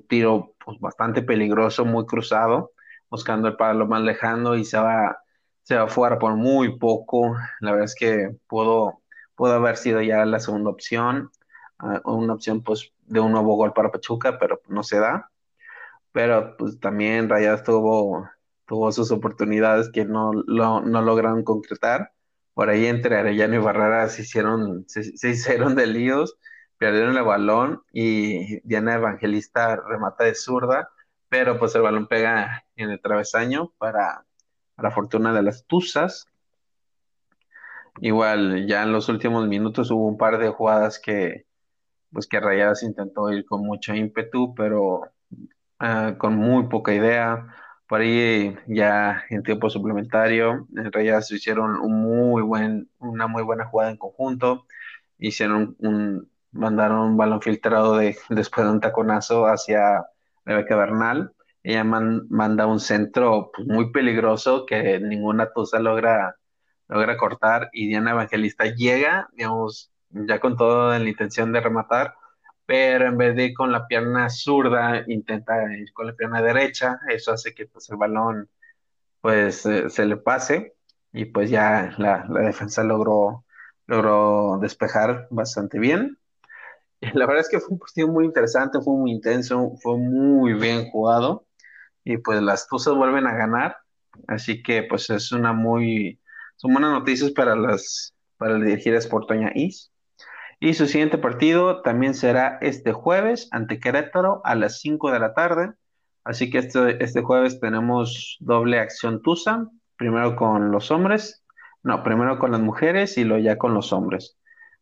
[0.07, 2.71] tiro pues, bastante peligroso, muy cruzado,
[3.09, 5.19] buscando el palo más lejano y se va,
[5.63, 7.35] se va fuera por muy poco.
[7.59, 9.01] La verdad es que pudo,
[9.35, 11.29] pudo haber sido ya la segunda opción,
[11.79, 15.31] ah, una opción pues de un nuevo gol para Pachuca, pero no se da.
[16.11, 18.27] Pero pues también Rayadas tuvo
[18.69, 22.13] tuvo sus oportunidades que no, lo, no lograron concretar.
[22.53, 26.37] Por ahí entre Arellano y Barrera se hicieron, se, hicieron de líos,
[26.77, 30.89] perdieron el balón y Diana Evangelista remata de zurda,
[31.29, 34.25] pero pues el balón pega en el travesaño para,
[34.77, 36.27] la fortuna de las Tuzas.
[38.01, 41.47] Igual, ya en los últimos minutos hubo un par de jugadas que,
[42.11, 45.01] pues que Rayadas intentó ir con mucho ímpetu, pero
[45.79, 47.47] ah, con muy poca idea.
[47.87, 53.43] Por ahí ya en tiempo suplementario, en realidad se hicieron un muy buen, una muy
[53.43, 54.65] buena jugada en conjunto.
[55.17, 55.75] Hicieron
[56.51, 60.05] mandaron un balón filtrado de, después de un taconazo hacia
[60.45, 61.33] Rebeca Bernal.
[61.63, 66.35] Ella manda un centro pues, muy peligroso que ninguna tusa logra,
[66.87, 72.15] logra cortar y Diana Evangelista llega, digamos, ya con toda la intención de rematar,
[72.65, 76.99] pero en vez de ir con la pierna zurda, intenta ir con la pierna derecha,
[77.09, 78.49] eso hace que pues, el balón
[79.21, 80.75] pues se le pase
[81.11, 83.45] y pues ya la, defensa logró,
[83.87, 86.17] logró despejar bastante bien.
[87.13, 90.89] la verdad es que fue un partido muy interesante, fue muy intenso, fue muy bien
[90.89, 91.45] jugado
[92.03, 93.77] y pues las Tuzas vuelven a ganar,
[94.27, 96.19] así que pues es una muy,
[96.55, 99.91] son buenas noticias para las, para dirigir Sportoña East.
[100.59, 105.33] Y su siguiente partido también será este jueves ante Querétaro a las 5 de la
[105.33, 105.73] tarde.
[106.25, 111.45] Así que este, este jueves tenemos doble acción Tusa, primero con los hombres,
[111.81, 114.37] no, primero con las mujeres y luego ya con los hombres.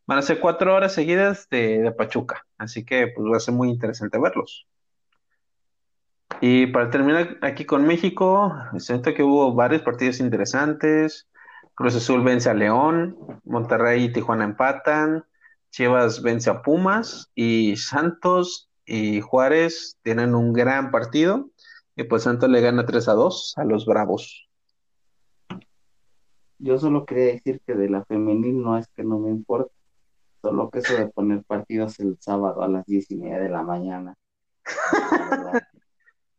[0.06, 3.68] Van a ser cuatro horas seguidas de, Pachuca, así que pues va a ser muy
[3.68, 4.66] interesante verlos.
[6.40, 11.28] Y para terminar aquí con México, siento que hubo varios partidos interesantes.
[11.74, 15.24] Cruz Azul vence a León, Monterrey y Tijuana empatan,
[15.70, 21.50] Chivas vence a Pumas y Santos y Juárez tienen un gran partido
[21.94, 24.48] y pues Santos le gana 3 a 2 a los Bravos.
[26.58, 29.72] Yo solo quería decir que de la femenil no es que no me importe,
[30.42, 33.62] solo que eso de poner partidos el sábado a las diez y media de la
[33.62, 34.14] mañana.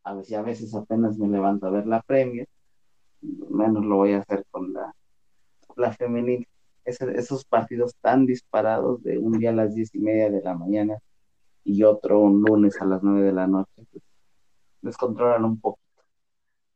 [0.04, 2.48] a veces, a veces apenas me levanto a ver la Premier,
[3.22, 4.94] menos lo voy a hacer con la,
[5.76, 6.48] la femenil
[6.86, 10.98] esos partidos tan disparados de un día a las diez y media de la mañana
[11.64, 14.04] y otro un lunes a las nueve de la noche, pues
[14.82, 15.80] descontrolan un poco.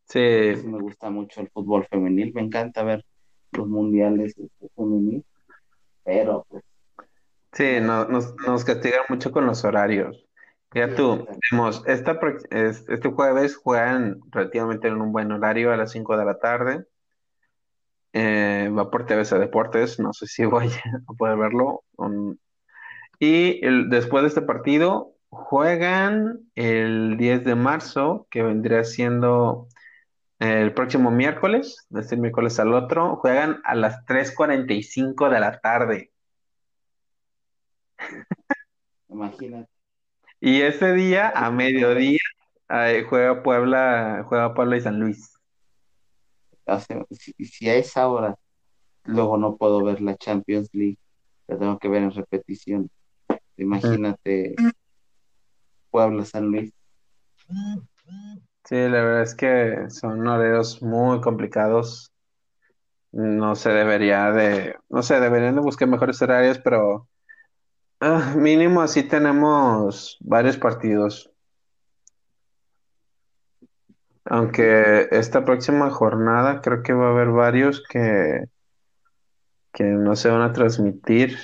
[0.06, 0.20] Sí.
[0.66, 3.04] me gusta mucho el fútbol femenil, me encanta ver
[3.52, 5.26] los mundiales este, femenil,
[6.04, 6.64] pero pues...
[7.54, 10.26] Sí, nos, nos castigan mucho con los horarios.
[10.74, 16.18] Ya tú, vemos, esta, este jueves juegan relativamente en un buen horario a las 5
[16.18, 16.86] de la tarde.
[18.14, 21.84] Eh, va por TVC Deportes, no sé si voy a poder verlo.
[23.20, 29.68] y después de este partido juegan el 10 de marzo, que vendría siendo
[30.40, 36.12] el próximo miércoles, de este miércoles al otro, juegan a las 3.45 de la tarde.
[39.10, 39.70] Imagínate.
[40.40, 42.20] Y ese día, a mediodía,
[42.70, 45.33] eh, juega Puebla, juega Puebla y San Luis.
[46.66, 46.80] Sea,
[47.12, 48.38] si, si a esa hora
[49.06, 50.98] luego no puedo ver la Champions League,
[51.48, 52.90] la tengo que ver en repetición.
[53.58, 54.56] Imagínate
[55.92, 56.74] Puebla San Luis.
[58.66, 62.12] Sí, la verdad es que son horarios muy complicados.
[63.12, 67.08] No se debería de, no sé, deberían de buscar mejores horarios, pero
[68.00, 71.33] ah, mínimo así tenemos varios partidos.
[74.26, 78.46] Aunque esta próxima jornada creo que va a haber varios que,
[79.74, 81.38] que no se van a transmitir.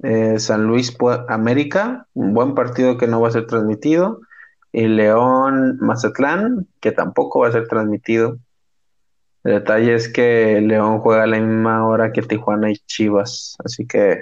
[0.00, 0.96] Eh, San Luis
[1.28, 4.20] América, un buen partido que no va a ser transmitido.
[4.70, 8.38] Y León Mazatlán, que tampoco va a ser transmitido.
[9.44, 13.86] El detalle es que León juega a la misma hora que Tijuana y Chivas, así
[13.86, 14.20] que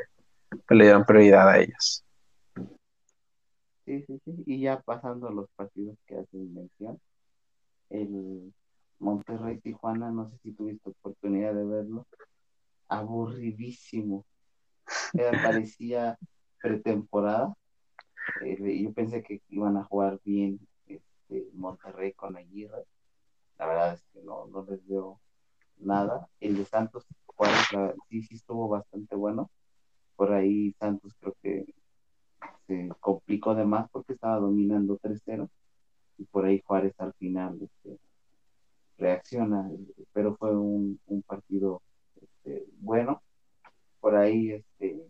[0.70, 2.04] le dieron prioridad a ellas.
[3.84, 4.42] Sí, sí, sí.
[4.46, 7.00] Y ya pasando a los partidos que hacen mención,
[7.90, 8.52] el
[8.98, 12.06] Monterrey Tijuana, no sé si tuviste oportunidad de verlo,
[12.88, 14.24] aburridísimo.
[15.14, 16.18] Era, parecía
[16.60, 17.54] pretemporada.
[18.42, 22.84] Eh, yo pensé que iban a jugar bien este, Monterrey con Aguirre.
[23.58, 25.20] La verdad es que no, no les veo
[25.78, 26.28] nada.
[26.40, 29.50] El de Santos Juárez la- sí, sí estuvo bastante bueno.
[30.16, 31.66] Por ahí Santos creo que
[32.66, 35.48] se complicó de más porque estaba dominando 3-0
[36.18, 37.98] y por ahí Juárez al final este,
[38.98, 39.70] reacciona,
[40.12, 41.82] pero fue un, un partido
[42.20, 43.22] este, bueno.
[44.00, 45.02] Por ahí este,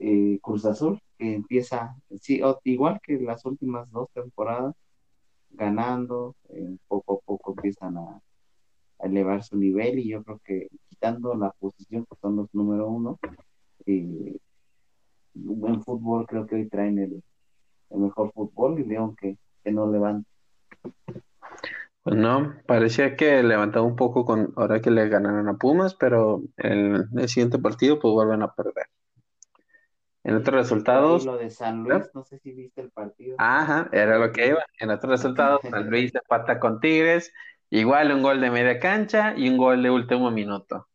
[0.00, 4.74] eh, Cruz Azul, que empieza, sí, igual que las últimas dos temporadas,
[5.50, 6.34] ganando,
[6.88, 8.20] poco a poco empiezan a,
[8.98, 12.88] a elevar su nivel y yo creo que quitando la posición que son los número
[12.88, 13.18] uno,
[13.86, 14.38] eh,
[15.34, 17.22] en fútbol creo que hoy traen el,
[17.90, 20.28] el mejor fútbol y León que, que no levanta.
[22.02, 26.42] Pues no, parecía que levantaba un poco con ahora que le ganaron a Pumas, pero
[26.56, 28.86] el, el siguiente partido pues vuelven a perder.
[30.24, 33.36] En otros resultados, lo de San Luis, no sé si viste el partido.
[33.36, 34.64] ajá, era lo que iba.
[34.78, 37.32] En otros resultados, San Luis empata con Tigres,
[37.70, 40.88] igual un gol de media cancha y un gol de último minuto.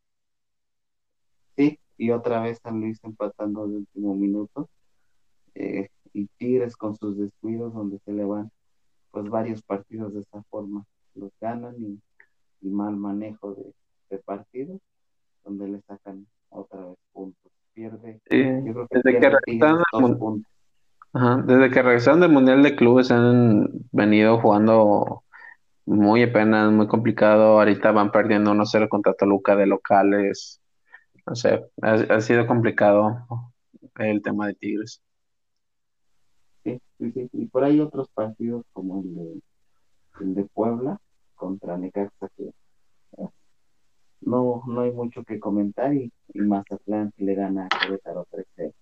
[1.56, 4.70] Sí, y otra vez San Luis empatando de último minuto.
[5.54, 8.50] eh, y Tigres con sus descuidos donde se le van
[9.12, 10.84] pues varios partidos de esa forma.
[11.14, 12.00] Los ganan y,
[12.62, 13.74] y mal manejo de,
[14.10, 14.80] de partidos
[15.44, 17.52] donde le sacan otra vez puntos.
[17.74, 19.84] Pierde, Sí, yo creo que desde que pierde regresaron
[20.18, 20.52] puntos.
[21.14, 25.24] ajá, desde que regresaron del Mundial de Clubes han venido jugando
[25.86, 27.60] muy apenas, muy complicado.
[27.60, 30.62] Ahorita van perdiendo 1-0 contra Toluca de locales.
[31.26, 33.26] No sé, ha, ha sido complicado
[33.98, 35.02] el tema de Tigres.
[36.98, 37.28] Sí, sí.
[37.32, 39.40] Y por ahí otros partidos como el de,
[40.20, 40.98] el de Puebla
[41.34, 42.44] contra Necaxa que
[43.18, 43.28] eh,
[44.20, 48.72] no, no hay mucho que comentar y, y Mazatlán le gana a Querétaro 3-0.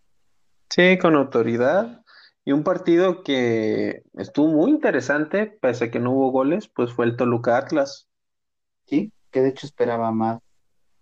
[0.68, 2.02] Sí, con autoridad.
[2.44, 7.04] Y un partido que estuvo muy interesante, pese a que no hubo goles, pues fue
[7.04, 8.08] el Toluca Atlas.
[8.86, 10.40] Sí, que de hecho esperaba más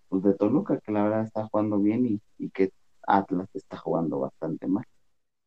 [0.09, 2.73] pues, de Toluca, que la verdad está jugando bien y, y que
[3.07, 4.85] Atlas está jugando bastante mal.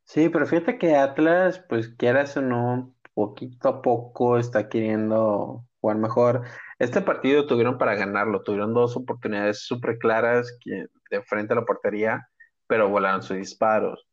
[0.05, 5.97] Sí, pero fíjate que Atlas, pues quieras o no, poquito a poco está queriendo jugar
[5.97, 6.41] mejor.
[6.79, 11.65] Este partido tuvieron para ganarlo, tuvieron dos oportunidades súper claras que, de frente a la
[11.65, 12.27] portería,
[12.67, 14.07] pero volaron sus disparos.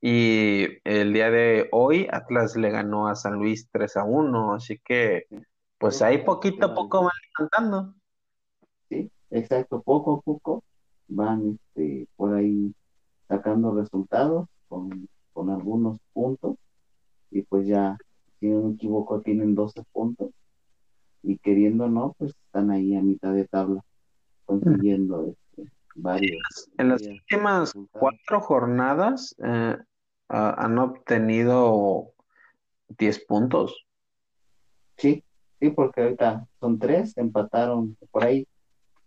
[0.00, 4.80] Y el día de hoy Atlas le ganó a San Luis 3 a 1, así
[4.84, 5.26] que
[5.78, 7.94] pues ahí poquito a poco van levantando.
[8.88, 10.64] Sí, exacto, poco a poco
[11.08, 12.74] van este, por ahí
[13.28, 16.56] sacando resultados con, con algunos puntos
[17.30, 17.98] y pues ya,
[18.40, 20.30] si no me equivoco, tienen 12 puntos
[21.22, 23.82] y queriendo o no, pues están ahí a mitad de tabla
[24.46, 26.70] consiguiendo este, varios.
[26.78, 28.00] En las últimas resultados.
[28.00, 29.76] cuatro jornadas eh,
[30.30, 32.12] ha- han obtenido
[32.96, 33.84] 10 puntos.
[34.96, 35.22] Sí,
[35.60, 38.48] sí, porque ahorita son tres, empataron por ahí,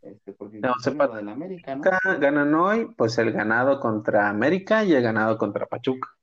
[0.04, 1.84] este, porque No, se del América, ¿no?
[2.20, 6.19] Ganan hoy, pues el ganado contra América y el ganado contra Pachuca.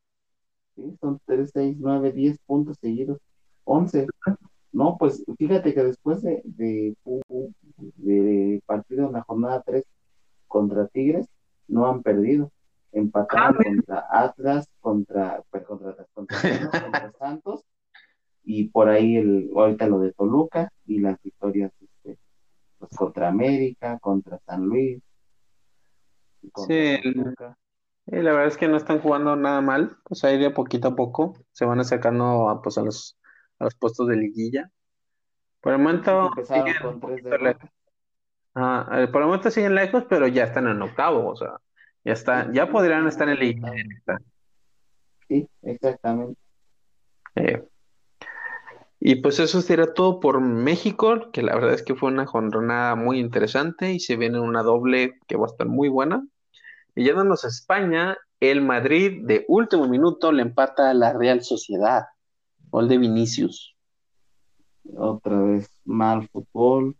[0.76, 3.18] Sí, son tres, seis, nueve, diez puntos seguidos,
[3.64, 4.06] once.
[4.72, 6.94] No, pues fíjate que después de, de,
[7.76, 9.84] de partido en la jornada 3
[10.46, 11.26] contra Tigres,
[11.66, 12.52] no han perdido.
[12.92, 17.64] empataron contra Atlas, contra, pues, contra, contra, Santos,
[18.44, 22.18] y por ahí el, ahorita lo de Toluca y las victorias este,
[22.78, 25.02] pues, contra América, contra San Luis.
[26.66, 26.98] sí,
[28.06, 31.36] la verdad es que no están jugando nada mal, pues ahí de poquito a poco
[31.52, 33.18] se van acercando a, pues, a los,
[33.58, 34.70] a los puestos de liguilla.
[35.60, 36.74] Por el momento siguen,
[38.54, 41.58] ah, eh, por el momento siguen lejos, pero ya están en octavo, o sea,
[42.04, 43.72] ya está, ya podrían estar en liguilla
[45.28, 46.40] Sí, exactamente.
[47.34, 47.64] Eh,
[49.00, 52.94] y pues eso sería todo por México, que la verdad es que fue una jornada
[52.94, 56.26] muy interesante y se viene una doble que va a estar muy buena.
[56.96, 62.04] Y yéndonos a España, el Madrid de último minuto le empata a la Real Sociedad.
[62.70, 63.76] Gol de Vinicius.
[64.96, 66.96] Otra vez mal fútbol.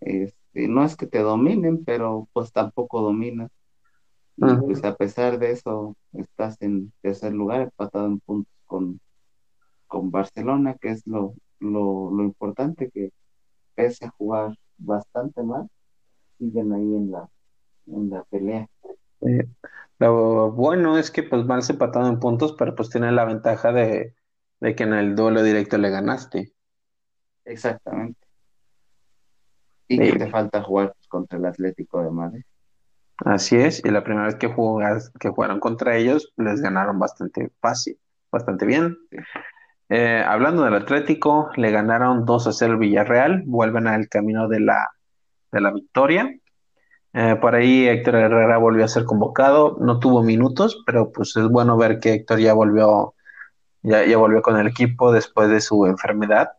[0.00, 3.50] Este, no es que te dominen, pero pues tampoco dominas.
[4.38, 9.00] Y pues a pesar de eso, estás en tercer lugar, empatado en puntos con,
[9.86, 13.12] con Barcelona, que es lo, lo, lo importante, que
[13.74, 15.68] pese a jugar bastante mal,
[16.38, 17.28] siguen ahí en la,
[17.86, 18.66] en la pelea.
[19.22, 19.46] Eh,
[19.98, 24.14] lo bueno es que pues van empatado en puntos, pero pues tiene la ventaja de,
[24.60, 26.52] que en el duelo directo le ganaste.
[27.44, 28.18] Exactamente.
[29.88, 32.44] Y que te falta jugar pues, contra el Atlético de Madrid.
[33.24, 37.50] Así es, y la primera vez que, jugas, que jugaron contra ellos, les ganaron bastante
[37.60, 37.98] fácil,
[38.32, 38.96] bastante bien.
[39.90, 44.88] Eh, hablando del Atlético, le ganaron 2 a 0 Villarreal, vuelven al camino de la,
[45.52, 46.34] de la victoria.
[47.12, 51.48] Eh, por ahí Héctor Herrera volvió a ser convocado, no tuvo minutos, pero pues es
[51.48, 53.14] bueno ver que Héctor ya volvió,
[53.82, 56.52] ya, ya volvió con el equipo después de su enfermedad.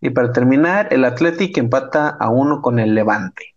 [0.00, 3.54] Y para terminar, el Atlético empata a uno con el Levante.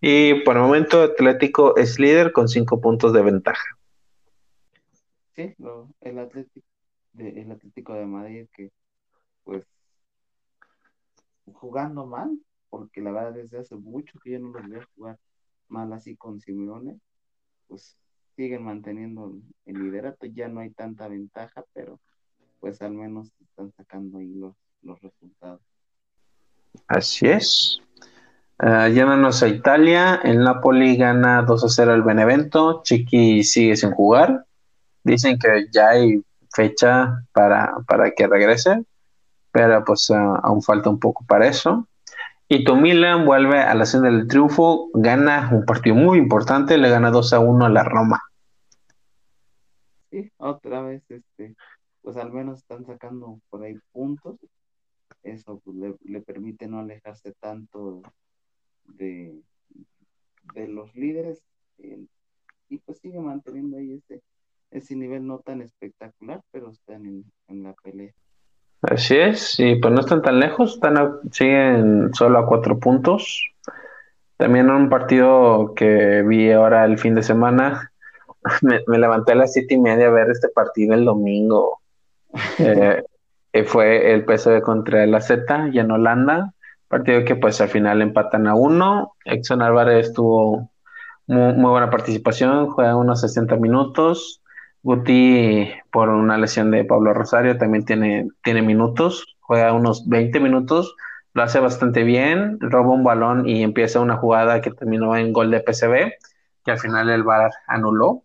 [0.00, 3.78] Y por el momento Atlético es líder con cinco puntos de ventaja.
[5.34, 5.54] Sí,
[6.02, 6.66] el Atlético
[7.18, 8.70] el Atlético de Madrid que
[9.44, 9.64] pues
[11.52, 12.38] jugando mal,
[12.76, 15.16] porque la verdad desde hace mucho que yo no los veo jugar
[15.68, 16.98] mal así con Simeone,
[17.68, 17.96] pues
[18.34, 19.32] siguen manteniendo
[19.64, 22.00] el liderato, ya no hay tanta ventaja, pero
[22.58, 25.60] pues al menos están sacando ahí los, los resultados.
[26.88, 27.80] Así es.
[28.60, 34.46] Uh, a Italia, el Napoli gana 2 a 0 al Benevento, Chiqui sigue sin jugar,
[35.04, 38.82] dicen que ya hay fecha para, para que regrese,
[39.52, 41.86] pero pues uh, aún falta un poco para eso.
[42.48, 46.90] Y tu Milan vuelve a la senda del triunfo, gana un partido muy importante, le
[46.90, 48.20] gana 2 a 1 a la Roma.
[50.10, 51.56] Sí, otra vez, este,
[52.02, 54.36] pues al menos están sacando por ahí puntos.
[55.22, 58.02] Eso pues, le, permite no alejarse tanto
[58.84, 59.40] de,
[60.54, 61.42] de los líderes
[61.78, 62.04] eh,
[62.68, 64.22] y pues sigue manteniendo ahí ese,
[64.70, 68.12] ese nivel no tan espectacular, pero están en, en la pelea.
[68.90, 73.50] Así es, y pues no están tan lejos, están siguen solo a cuatro puntos.
[74.36, 77.92] También un partido que vi ahora el fin de semana,
[78.62, 81.80] me, levanté a las siete y media a ver este partido el domingo.
[82.58, 83.02] Eh,
[83.66, 86.52] fue el PSV contra la Z y en Holanda,
[86.88, 89.14] partido que pues al final empatan a uno.
[89.24, 90.70] Exxon Álvarez tuvo
[91.26, 94.42] muy, muy buena participación, juega unos 60 minutos.
[94.84, 100.94] Guti, por una lesión de Pablo Rosario, también tiene, tiene minutos, juega unos 20 minutos,
[101.32, 105.50] lo hace bastante bien, roba un balón y empieza una jugada que terminó en gol
[105.50, 106.12] de PCB,
[106.66, 108.24] que al final el VAR anuló.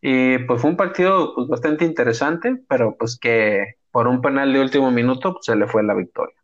[0.00, 4.60] Y pues fue un partido pues, bastante interesante, pero pues que por un penal de
[4.60, 6.36] último minuto pues, se le fue la victoria.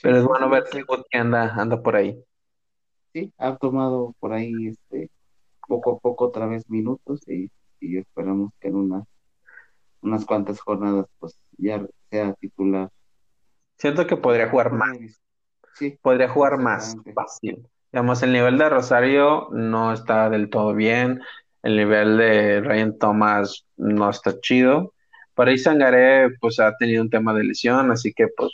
[0.00, 2.16] Pero es bueno ver que Guti anda, anda por ahí.
[3.12, 5.10] Sí, ha tomado por ahí este
[5.66, 7.50] poco a poco otra vez minutos y
[7.80, 9.04] y esperamos que en unas,
[10.02, 12.90] unas cuantas jornadas pues ya sea titular.
[13.76, 14.98] Siento que podría jugar más.
[15.74, 17.66] Sí, podría jugar más fácil.
[17.92, 21.20] Digamos, el nivel de Rosario no está del todo bien.
[21.62, 24.94] El nivel de Ryan Thomas no está chido.
[25.34, 28.50] Por ahí Sangaré pues ha tenido un tema de lesión, así que pues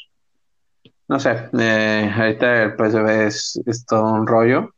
[1.09, 4.75] no sé, eh, ahorita el PSV es, es todo un rollo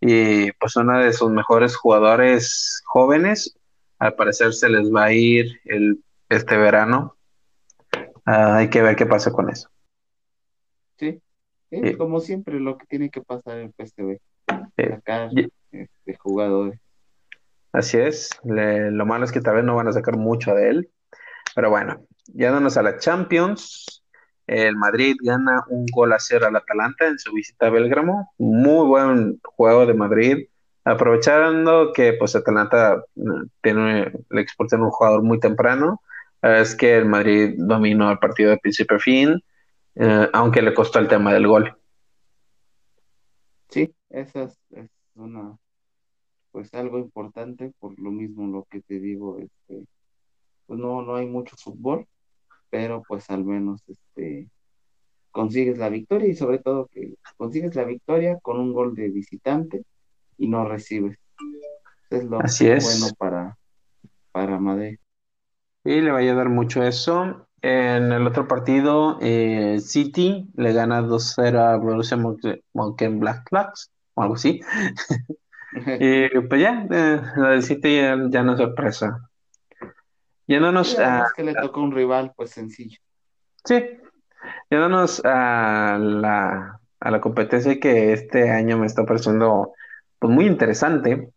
[0.00, 3.56] y pues uno de sus mejores jugadores jóvenes
[4.02, 7.16] al parecer se les va a ir el, este verano.
[8.24, 9.68] Ah, hay que ver qué pasa con eso.
[10.98, 11.22] Sí,
[11.96, 14.18] como siempre lo que tiene que pasar en PSV.
[14.76, 16.80] Sacar este, jugadores.
[17.70, 18.30] Así es.
[18.42, 20.90] lo malo es que tal vez no van a sacar mucho de él.
[21.54, 24.02] Pero bueno, ya dándonos a la Champions.
[24.48, 28.32] El Madrid gana un gol a cero al Atalanta en su visita a Belgramo.
[28.36, 30.48] Muy buen juego de Madrid.
[30.84, 36.00] Aprovechando que pues Atalanta mm, tiene, le exportan un jugador muy temprano,
[36.42, 39.40] es que el Madrid dominó el partido de principio a fin,
[39.94, 41.76] eh, aunque le costó el tema del gol.
[43.68, 44.58] Sí, esa es,
[45.14, 45.56] una,
[46.50, 49.86] pues algo importante, por lo mismo lo que te digo, este,
[50.66, 52.06] pues no, no hay mucho fútbol,
[52.70, 54.48] pero pues al menos este
[55.30, 59.82] consigues la victoria y sobre todo que consigues la victoria con un gol de visitante
[60.42, 61.16] y no recibes.
[62.10, 62.84] Es lo Así es.
[62.84, 63.56] bueno para,
[64.32, 64.98] para Madrid.
[65.84, 67.46] Y le va a ayudar mucho eso.
[67.62, 72.18] En el otro partido, eh, City le gana 2-0 a Borussia
[72.74, 73.72] Mönchengladbach
[74.14, 74.60] o algo así.
[76.00, 77.96] y pues ya, eh, la del City
[78.30, 79.30] ya, no es sorpresa.
[80.48, 80.98] Ya no nos...
[80.98, 82.98] es que le tocó un rival pues sencillo.
[83.64, 83.80] Sí,
[84.70, 89.72] Yéndonos a la, a la competencia que este año me está pareciendo
[90.22, 91.30] pues, muy interesante.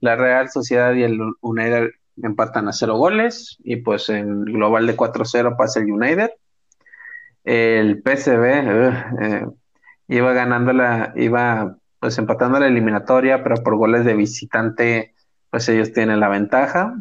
[0.00, 1.90] La Real Sociedad y el United
[2.22, 6.30] empatan a cero goles y pues en global de 4-0 pasa el United.
[7.44, 8.44] El PSV
[9.20, 9.46] eh,
[10.08, 15.14] iba ganando la, iba pues empatando la eliminatoria, pero por goles de visitante,
[15.50, 16.94] pues ellos tienen la ventaja.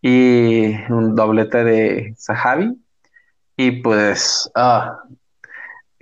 [0.00, 2.74] Y un doblete de Sahabi.
[3.58, 4.98] Y pues ah,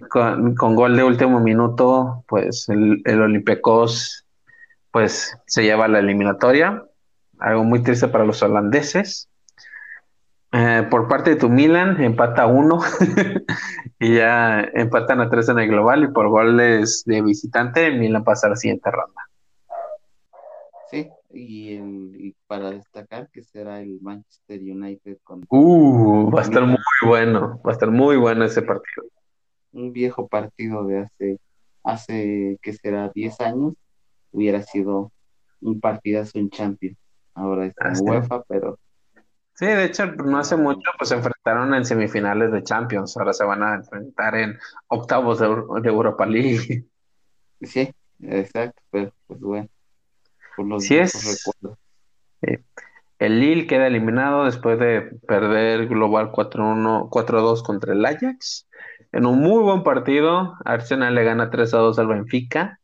[0.08, 4.21] con, gol de último minuto, pues el, el Olympiacos
[4.92, 6.84] pues se lleva la eliminatoria.
[7.38, 9.28] Algo muy triste para los holandeses.
[10.52, 12.80] Eh, por parte de tu Milan, empata uno
[13.98, 18.46] y ya empatan a tres en el global y por goles de visitante, Milan pasa
[18.46, 19.22] a la siguiente ronda.
[20.90, 25.42] Sí, y, para destacar que será el Manchester United con...
[25.48, 26.76] Uh, va a estar muy
[27.06, 29.06] bueno, va a estar muy bueno ese partido.
[29.72, 31.38] Un viejo partido de hace,
[31.82, 33.72] hace que será 10 años,
[34.32, 35.12] hubiera sido
[35.60, 36.98] un partidazo en Champions.
[37.34, 38.78] Ahora es en UEFA, pero...
[39.54, 43.44] Sí, de hecho, no hace mucho pues se enfrentaron en semifinales de Champions, ahora se
[43.44, 44.58] van a enfrentar en
[44.88, 45.46] octavos de,
[45.88, 46.86] Europa League.
[47.60, 49.68] Sí, exacto, pero pues bueno,
[50.56, 51.44] por los sí es.
[53.18, 58.66] El Lille queda eliminado después de perder global 4-1, 4-2 contra el Ajax.
[59.12, 62.80] En un muy buen partido, Arsenal le gana 3-2 al Benfica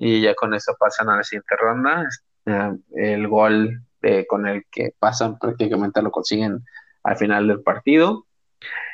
[0.00, 2.08] y ya con eso pasan a la siguiente ronda.
[2.46, 3.82] Eh, el gol
[4.28, 6.64] con el que pasan prácticamente lo consiguen
[7.02, 8.26] al final del partido.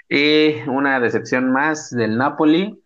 [0.09, 2.81] Y una decepción más del Napoli.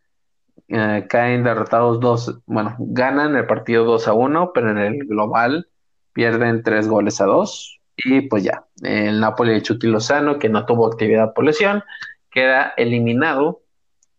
[0.66, 5.68] Eh, caen derrotados dos, bueno, ganan el partido 2 a 1, pero en el global
[6.12, 7.80] pierden 3 goles a 2.
[7.96, 11.82] Y pues ya, el Napoli de Chucky Lozano, que no tuvo actividad por lesión,
[12.30, 13.62] queda eliminado.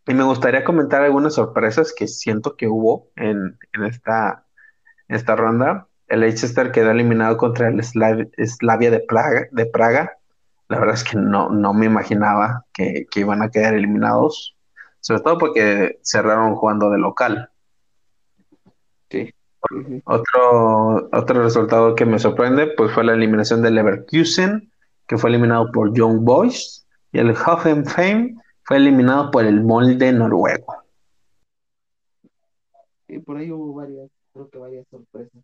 [0.10, 4.44] Y me gustaría comentar algunas sorpresas que siento que hubo en, esta,
[5.08, 5.88] esta ronda.
[6.08, 10.18] El Leicester quedó eliminado contra el Slavia de Praga, de Praga.
[10.68, 14.58] La verdad es que no, no me imaginaba que, que iban a quedar eliminados,
[15.00, 17.52] sobre todo porque cerraron jugando de local.
[19.12, 19.32] Sí.
[20.06, 24.72] Otro, otro resultado que me sorprende pues fue la eliminación del Leverkusen,
[25.06, 28.40] que fue eliminado por Young Boys, y el Hoffenheim
[28.70, 30.84] fue eliminado por el Molde noruego.
[33.08, 35.42] Y por ahí hubo varias, creo que varias sorpresas.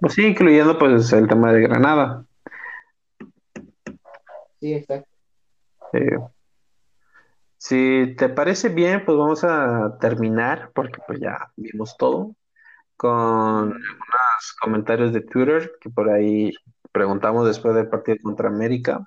[0.00, 2.26] pues sí, incluyendo pues el tema de Granada.
[4.58, 5.08] Sí, exacto.
[7.56, 12.34] Si te parece bien, pues vamos a terminar, porque pues ya vimos todo,
[12.96, 16.52] con algunos comentarios de Twitter que por ahí
[16.90, 19.04] preguntamos después del partido contra América.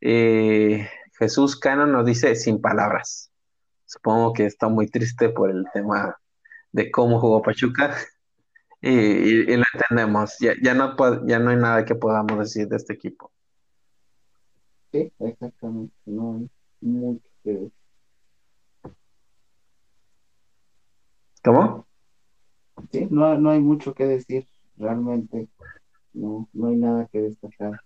[0.00, 0.88] Eh,
[1.18, 3.30] Jesús Cano nos dice sin palabras.
[3.84, 6.16] Supongo que está muy triste por el tema
[6.72, 7.94] de cómo jugó Pachuca.
[8.80, 10.36] Y, lo entendemos.
[10.38, 10.94] Ya, ya, no,
[11.26, 13.32] ya no hay nada que podamos decir de este equipo.
[14.92, 15.92] Sí, exactamente.
[16.06, 16.48] No hay
[16.80, 17.28] mucho
[21.42, 21.88] ¿Cómo?
[22.92, 24.46] Sí, no, no hay mucho que decir,
[24.76, 25.48] realmente.
[26.12, 27.80] No, no hay nada que destacar.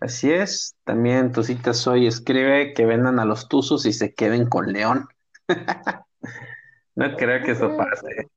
[0.00, 4.46] Así es, también tu cita hoy escribe que vendan a los Tuzos y se queden
[4.48, 5.08] con León.
[6.94, 8.30] no creo que eso pase.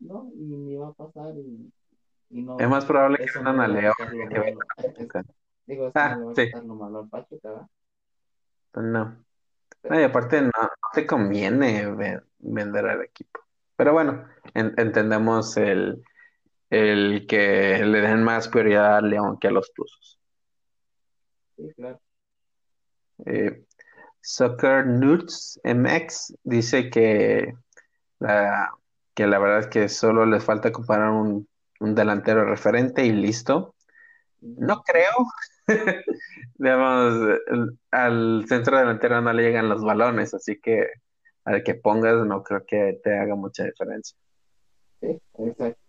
[0.00, 1.34] No, ni, va a pasar.
[2.28, 3.94] Y, no, es más probable que vendan a León
[4.28, 5.22] que vendan a
[5.66, 6.48] Digo, ah, no sí.
[6.52, 7.66] lo malo al Pachuca,
[8.70, 9.16] pues no.
[9.82, 10.50] y aparte no,
[10.92, 13.40] te conviene vender al equipo.
[13.74, 16.04] Pero bueno, entendemos el,
[16.70, 20.20] el que le den más prioridad a León que a los Tuzos.
[21.56, 22.00] Sí, claro.
[23.24, 23.64] Eh,
[24.20, 27.54] Soccer Nuts MX dice que
[28.18, 28.70] la,
[29.14, 31.48] que la verdad es que solo les falta comparar un,
[31.80, 33.74] un delantero referente y listo.
[34.40, 35.14] No creo.
[36.58, 37.40] Digamos,
[37.90, 40.86] al centro delantero no le llegan los balones, así que
[41.44, 44.16] al que pongas no creo que te haga mucha diferencia.
[45.00, 45.80] Sí, exacto.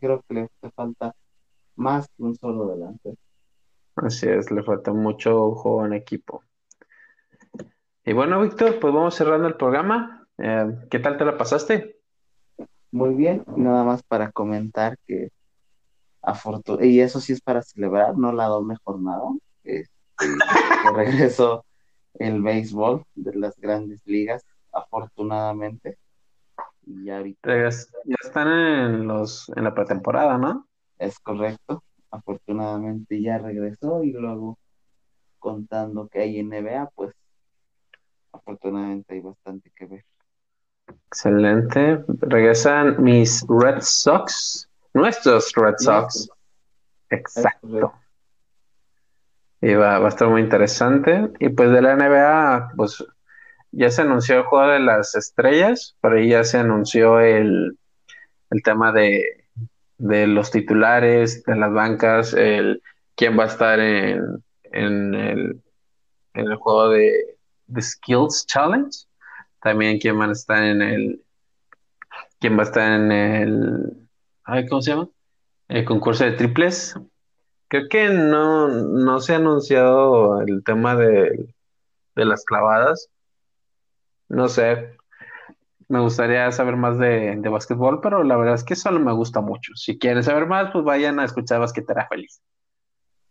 [0.00, 1.14] Creo que le falta
[1.76, 3.16] más que un solo delante.
[3.96, 6.42] Así es, le falta mucho juego en equipo.
[8.04, 10.26] Y bueno, Víctor, pues vamos cerrando el programa.
[10.38, 12.00] Eh, ¿qué tal te la pasaste?
[12.90, 15.30] Muy bien, nada más para comentar que
[16.22, 19.22] afortun y eso sí es para celebrar, no la doble jornada,
[19.62, 21.64] este, que regresó
[22.14, 25.98] el béisbol de las grandes ligas, afortunadamente.
[26.86, 27.70] Y ya ahorita Eh,
[28.04, 30.66] Ya están en los en la pretemporada, ¿no?
[30.98, 31.82] es correcto,
[32.14, 34.58] afortunadamente ya regresó y luego
[35.38, 37.14] contando que hay NBA, pues
[38.32, 40.04] afortunadamente hay bastante que ver.
[41.08, 42.04] Excelente.
[42.20, 46.28] Regresan mis Red Sox, nuestros Red Sox.
[47.10, 47.92] Exacto.
[49.60, 51.30] Y va, va a estar muy interesante.
[51.40, 53.04] Y pues de la NBA, pues
[53.72, 57.76] ya se anunció el juego de las estrellas, por ahí ya se anunció el,
[58.50, 59.43] el tema de,
[59.98, 62.82] de los titulares, de las bancas, el
[63.14, 65.62] quién va a estar en, en el,
[66.34, 67.36] en el juego de,
[67.66, 68.90] de Skills Challenge.
[69.62, 71.22] También quién va a estar en el,
[72.38, 74.08] quién va a estar en el,
[74.44, 75.08] ay, ¿cómo se llama?
[75.68, 76.94] El concurso de triples.
[77.68, 81.54] Creo que no, no se ha anunciado el tema de,
[82.14, 83.08] de las clavadas.
[84.28, 84.96] No sé,
[85.88, 89.40] me gustaría saber más de, de básquetbol, pero la verdad es que solo me gusta
[89.40, 89.72] mucho.
[89.74, 92.40] Si quieren saber más, pues vayan a escuchar Basquetera Feliz.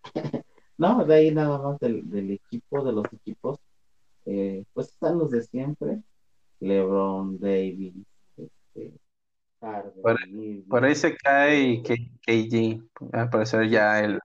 [0.75, 3.59] No, de ahí nada más del, del equipo, de los equipos,
[4.25, 6.01] eh, pues están los de siempre,
[6.59, 7.93] LeBron, Davis,
[8.37, 8.93] este,
[9.61, 10.19] Harden, Por-
[10.67, 12.81] Por ahí se cae KG,
[13.13, 14.19] al parecer ya él,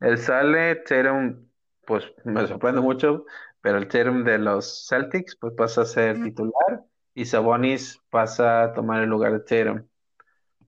[0.00, 1.48] él sale, Tatum,
[1.86, 3.24] pues me sorprende mucho,
[3.62, 6.84] pero el Tatum de los Celtics pues pasa a ser titular
[7.16, 9.88] y Sabonis pasa a tomar el lugar de Tatum.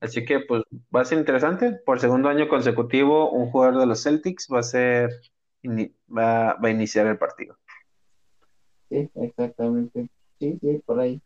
[0.01, 0.63] Así que pues
[0.95, 1.73] va a ser interesante.
[1.85, 5.11] Por segundo año consecutivo, un jugador de los Celtics va a ser,
[5.65, 7.59] va, va a iniciar el partido.
[8.89, 10.09] Sí, exactamente.
[10.41, 11.21] Sí, sí, por ahí.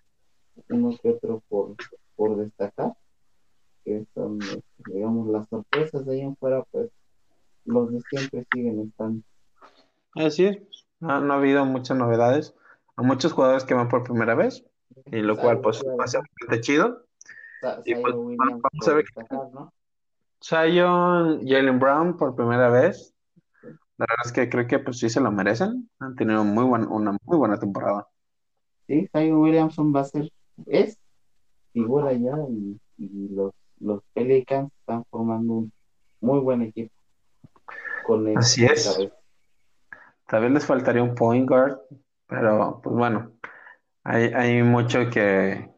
[0.69, 1.77] Uno que otro por,
[2.17, 2.95] por destacar,
[3.85, 4.41] que son,
[4.87, 6.91] digamos, las sorpresas de ahí en fuera, pues
[7.65, 9.23] los de siempre siguen estando.
[10.17, 10.59] Así es,
[10.99, 12.57] no, no ha habido muchas novedades.
[12.97, 14.67] Hay muchos jugadores que van por primera vez,
[15.11, 17.05] y lo cual pues va a ser bastante chido.
[17.61, 19.73] Sa- y pues, Williams vamos a ver destacar, ¿no?
[20.43, 23.15] Zion, Jalen Brown por primera vez.
[23.63, 25.89] La verdad es que creo que pues sí se lo merecen.
[26.01, 28.09] Han tenido muy buen- una muy buena temporada.
[28.89, 30.29] Sí, Zion Williamson va a ser,
[30.67, 30.99] es
[31.73, 35.73] figura ya y, y los, los Pelicans están formando un
[36.21, 36.93] muy buen equipo
[38.05, 38.99] con él Así es.
[40.27, 41.79] Tal vez les faltaría un point guard,
[42.27, 43.33] pero pues bueno,
[44.05, 45.71] hay, hay mucho que,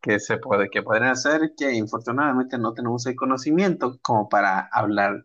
[0.00, 5.24] que se puede, que podrían hacer que infortunadamente no tenemos el conocimiento como para hablar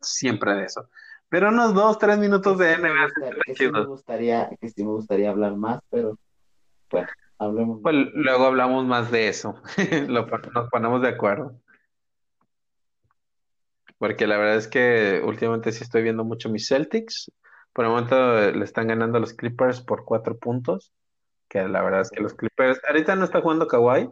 [0.00, 0.88] siempre de eso.
[1.28, 4.84] Pero unos dos, tres minutos de sí NBA gusta- que sí me gustaría, que sí
[4.84, 6.18] me gustaría hablar más, pero
[6.90, 7.08] bueno,
[7.38, 7.80] hablemos.
[7.82, 9.54] Pues luego hablamos más de eso.
[10.08, 11.54] Lo nos ponemos de acuerdo.
[13.98, 17.30] Porque la verdad es que últimamente sí estoy viendo mucho mis Celtics.
[17.72, 20.92] Por el momento eh, le están ganando a los Clippers por cuatro puntos.
[21.50, 24.08] Que la verdad es que los Clippers, ahorita no está jugando Kawhi,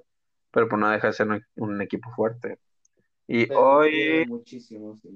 [0.51, 2.59] pero pues no deja de ser un, un equipo fuerte.
[3.26, 5.09] Y Pero hoy, muchísimo, sí,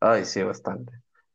[0.00, 0.92] ay, sí, bastante.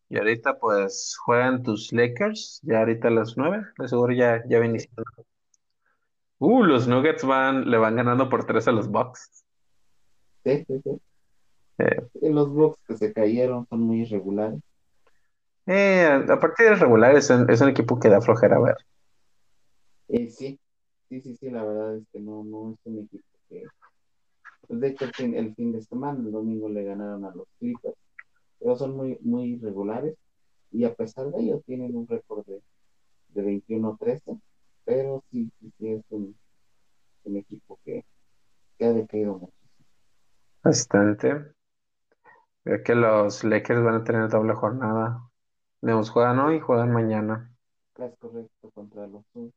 [0.10, 4.64] Y ahorita pues juegan tus Lakers, ya ahorita a las nueve, de seguro ya, ya
[4.64, 5.04] iniciando.
[6.40, 9.46] Uh, los Nuggets van, le van ganando por tres a los Bucks.
[10.44, 11.02] sí, sí, sí.
[11.80, 14.60] Eh, Los Bucks que se cayeron son muy irregulares.
[15.66, 18.78] Eh, a partir de regular es un, es un equipo que da flojera a ver.
[20.14, 20.60] Eh, sí,
[21.10, 23.64] sí, sí, sí, la verdad es que no, no es un equipo que...
[24.68, 27.48] pues, de hecho, el fin, el fin de semana, el domingo le ganaron a los
[27.58, 27.96] Clippers,
[28.60, 30.16] pero son muy, muy irregulares
[30.72, 32.62] y a pesar de ello tienen un récord de,
[33.30, 34.40] de 21-13,
[34.86, 36.36] pero sí, sí, sí, es un,
[37.24, 38.06] un equipo que,
[38.78, 39.54] que ha decaído mucho.
[40.64, 41.54] Bastante.
[42.64, 45.28] Creo que los Lakers van a tener doble jornada.
[45.82, 47.52] Nos juegan hoy y juegan mañana.
[47.98, 49.54] Es correcto contra los Suns.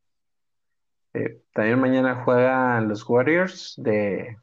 [1.17, 4.37] Eh, también mañana juegan los Warriors de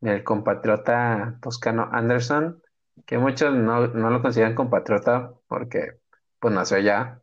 [0.00, 2.62] del compatriota toscano Anderson,
[3.06, 5.94] que muchos no, no lo consideran compatriota porque
[6.38, 7.22] pues nació allá.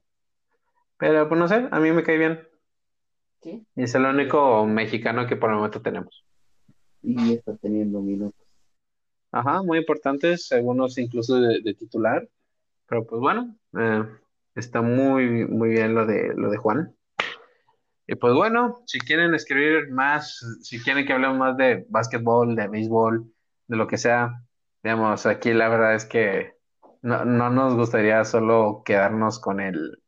[0.97, 2.47] Pero pues no sé, a mí me cae bien.
[3.41, 6.25] Sí, Y es el único mexicano que por el momento tenemos.
[7.01, 8.45] y está teniendo minutos.
[9.31, 12.27] Ajá, muy importantes, algunos incluso de, titular.
[12.87, 14.03] Pero pues bueno, eh,
[14.55, 16.95] está muy, muy bien lo de, lo de Juan.
[18.11, 22.67] Y pues bueno, si quieren escribir más, si quieren que hablemos más de básquetbol, de
[22.67, 23.23] béisbol,
[23.67, 24.43] de lo que sea,
[24.83, 26.55] digamos, aquí la verdad es que
[27.01, 30.03] no, no nos gustaría solo quedarnos con el,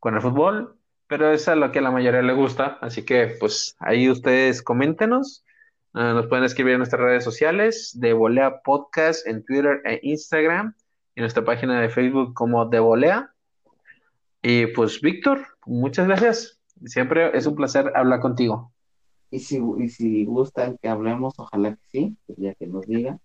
[0.00, 3.36] con el fútbol, pero es a lo que a la mayoría le gusta, así que
[3.38, 5.44] pues ahí ustedes coméntenos,
[5.92, 10.74] ah, nos pueden escribir en nuestras redes sociales, de Volea Podcast en Twitter e Instagram,
[11.14, 13.32] en nuestra página de Facebook como de Volea.
[14.42, 16.53] Y pues Víctor, muchas gracias.
[16.84, 18.72] Siempre es un placer hablar contigo.
[19.30, 23.20] Y si, y si gustan que hablemos, ojalá que sí, pues ya que nos digan.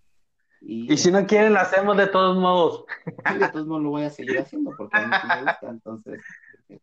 [0.62, 2.86] Y, si no quieren, lo hacemos de todos modos.
[3.06, 6.22] Sí, de todos modos lo voy a seguir haciendo porque a mí me gusta, entonces.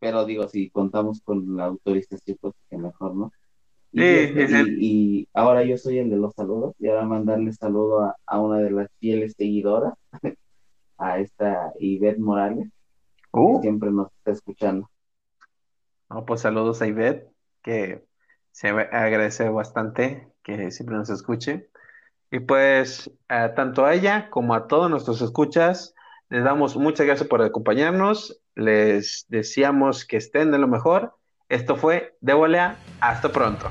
[0.01, 3.33] Pero digo, si contamos con la autorización, pues que mejor, ¿no?
[3.93, 8.41] Y, y, ahora yo soy el de los saludos y ahora mandarle saludo a, a
[8.41, 9.95] una de las fieles seguidoras,
[10.99, 12.69] a esta Ivette Morales,
[13.33, 13.61] que uh.
[13.61, 14.91] siempre nos está escuchando.
[16.09, 17.29] No, pues saludos a Ivette,
[17.63, 18.05] que
[18.53, 21.69] se agradece bastante que siempre nos escuche.
[22.31, 25.95] Y pues, tanto a ella como a todos nuestros escuchas,
[26.29, 28.41] les damos muchas gracias por acompañarnos.
[28.55, 31.17] Les deseamos que estén de lo mejor.
[31.49, 32.77] Esto fue De.
[33.01, 33.71] Hasta pronto.